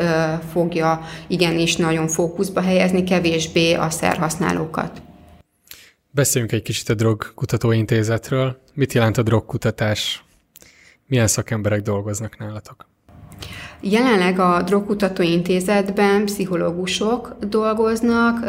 fogja 0.51 1.01
igenis 1.27 1.75
nagyon 1.75 2.07
fókuszba 2.07 2.61
helyezni, 2.61 3.03
kevésbé 3.03 3.73
a 3.73 3.89
szerhasználókat. 3.89 5.01
Beszéljünk 6.11 6.53
egy 6.53 6.61
kicsit 6.61 6.89
a 6.89 6.93
drogkutatóintézetről. 6.93 8.57
Mit 8.73 8.93
jelent 8.93 9.17
a 9.17 9.23
drogkutatás? 9.23 10.23
Milyen 11.07 11.27
szakemberek 11.27 11.81
dolgoznak 11.81 12.37
nálatok? 12.37 12.87
Jelenleg 13.81 14.39
a 14.39 14.61
Drogkutató 14.61 15.23
Intézetben 15.23 16.25
pszichológusok 16.25 17.35
dolgoznak, 17.39 18.39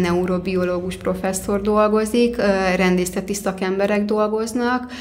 neurobiológus 0.00 0.96
professzor 0.96 1.60
dolgozik, 1.60 2.36
rendészeti 2.76 3.34
szakemberek 3.34 4.04
dolgoznak, 4.04 4.92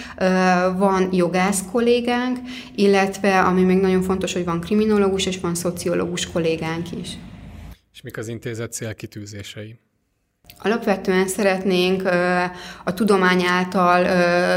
van 0.77 1.09
jogász 1.11 1.63
kollégánk, 1.71 2.39
illetve 2.75 3.39
ami 3.41 3.63
még 3.63 3.77
nagyon 3.77 4.01
fontos, 4.01 4.33
hogy 4.33 4.45
van 4.45 4.59
kriminológus 4.59 5.25
és 5.25 5.39
van 5.39 5.55
szociológus 5.55 6.31
kollégánk 6.31 6.91
is. 7.01 7.09
És 7.93 8.01
mik 8.01 8.17
az 8.17 8.27
intézet 8.27 8.73
célkitűzései? 8.73 9.79
Alapvetően 10.65 11.27
szeretnénk 11.27 12.09
a 12.83 12.93
tudomány 12.93 13.43
által 13.43 14.07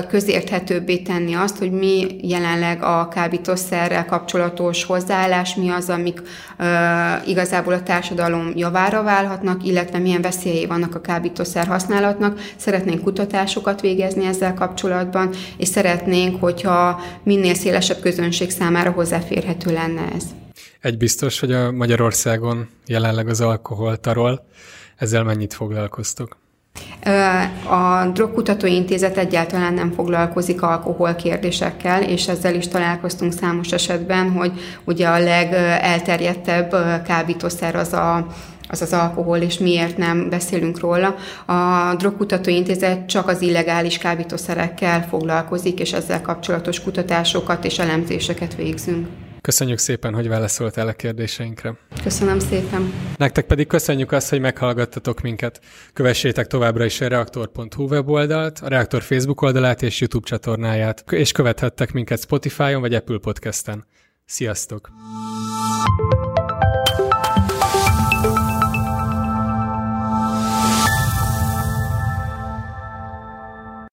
közérthetőbbé 0.07 0.98
tenni 0.98 1.35
azt, 1.35 1.59
hogy 1.59 1.70
mi 1.70 2.07
jelenleg 2.22 2.83
a 2.83 3.09
kábítószerrel 3.09 4.07
kapcsolatos 4.07 4.85
hozzáállás, 4.85 5.55
mi 5.55 5.68
az, 5.68 5.88
amik 5.88 6.22
igazából 7.27 7.72
a 7.72 7.83
társadalom 7.83 8.53
javára 8.55 9.03
válhatnak, 9.03 9.64
illetve 9.64 9.98
milyen 9.98 10.22
veszélyei 10.22 10.66
vannak 10.66 10.94
a 10.94 11.01
kábítószer 11.01 11.66
használatnak. 11.66 12.40
Szeretnénk 12.57 13.03
kutatásokat 13.03 13.81
végezni 13.81 14.27
ezzel 14.27 14.55
kapcsolatban, 14.55 15.31
és 15.57 15.68
szeretnénk, 15.68 16.40
hogyha 16.40 17.01
minél 17.22 17.55
szélesebb 17.55 18.01
közönség 18.01 18.51
számára 18.51 18.90
hozzáférhető 18.90 19.72
lenne 19.72 20.03
ez. 20.14 20.24
Egy 20.81 20.96
biztos, 20.96 21.40
hogy 21.40 21.53
a 21.53 21.72
Magyarországon 21.72 22.68
jelenleg 22.87 23.29
az 23.29 23.40
alkohol 23.40 23.96
tarol, 23.96 24.46
ezzel 24.98 25.24
mennyit 25.24 25.54
foglalkoztok? 25.54 26.37
A 27.68 28.06
Drogkutató 28.12 28.66
Intézet 28.66 29.16
egyáltalán 29.16 29.74
nem 29.74 29.92
foglalkozik 29.92 30.62
alkohol 30.62 31.14
kérdésekkel, 31.14 32.02
és 32.02 32.28
ezzel 32.28 32.54
is 32.54 32.68
találkoztunk 32.68 33.32
számos 33.32 33.72
esetben, 33.72 34.30
hogy 34.30 34.52
ugye 34.84 35.08
a 35.08 35.18
legelterjedtebb 35.18 37.02
kábítószer 37.02 37.76
az 37.76 37.92
a 37.92 38.26
az 38.70 38.82
az 38.82 38.92
alkohol, 38.92 39.38
és 39.38 39.58
miért 39.58 39.96
nem 39.96 40.28
beszélünk 40.28 40.80
róla. 40.80 41.14
A 41.46 41.94
Drogkutató 41.94 42.50
Intézet 42.50 43.06
csak 43.06 43.28
az 43.28 43.42
illegális 43.42 43.98
kábítószerekkel 43.98 45.06
foglalkozik, 45.08 45.80
és 45.80 45.92
ezzel 45.92 46.22
kapcsolatos 46.22 46.80
kutatásokat 46.82 47.64
és 47.64 47.78
elemzéseket 47.78 48.54
végzünk. 48.54 49.06
Köszönjük 49.48 49.78
szépen, 49.78 50.14
hogy 50.14 50.28
válaszoltál 50.28 50.88
a 50.88 50.92
kérdéseinkre. 50.92 51.76
Köszönöm 52.02 52.38
szépen. 52.38 52.92
Nektek 53.16 53.46
pedig 53.46 53.66
köszönjük 53.66 54.12
azt, 54.12 54.28
hogy 54.30 54.40
meghallgattatok 54.40 55.20
minket. 55.20 55.61
Kövessétek 55.92 56.46
továbbra 56.46 56.84
is 56.84 57.00
a 57.00 57.08
reaktor.hu 57.08 57.88
weboldalt, 57.88 58.58
a 58.58 58.68
Reaktor 58.68 59.02
Facebook 59.02 59.42
oldalát 59.42 59.82
és 59.82 60.00
YouTube 60.00 60.26
csatornáját, 60.26 61.04
és 61.11 61.32
követhettek 61.32 61.92
minket 61.92 62.20
Spotify-on 62.20 62.80
vagy 62.80 62.94
Apple 62.94 63.18
Podcast-en. 63.18 63.87
Sziasztok! 64.24 64.90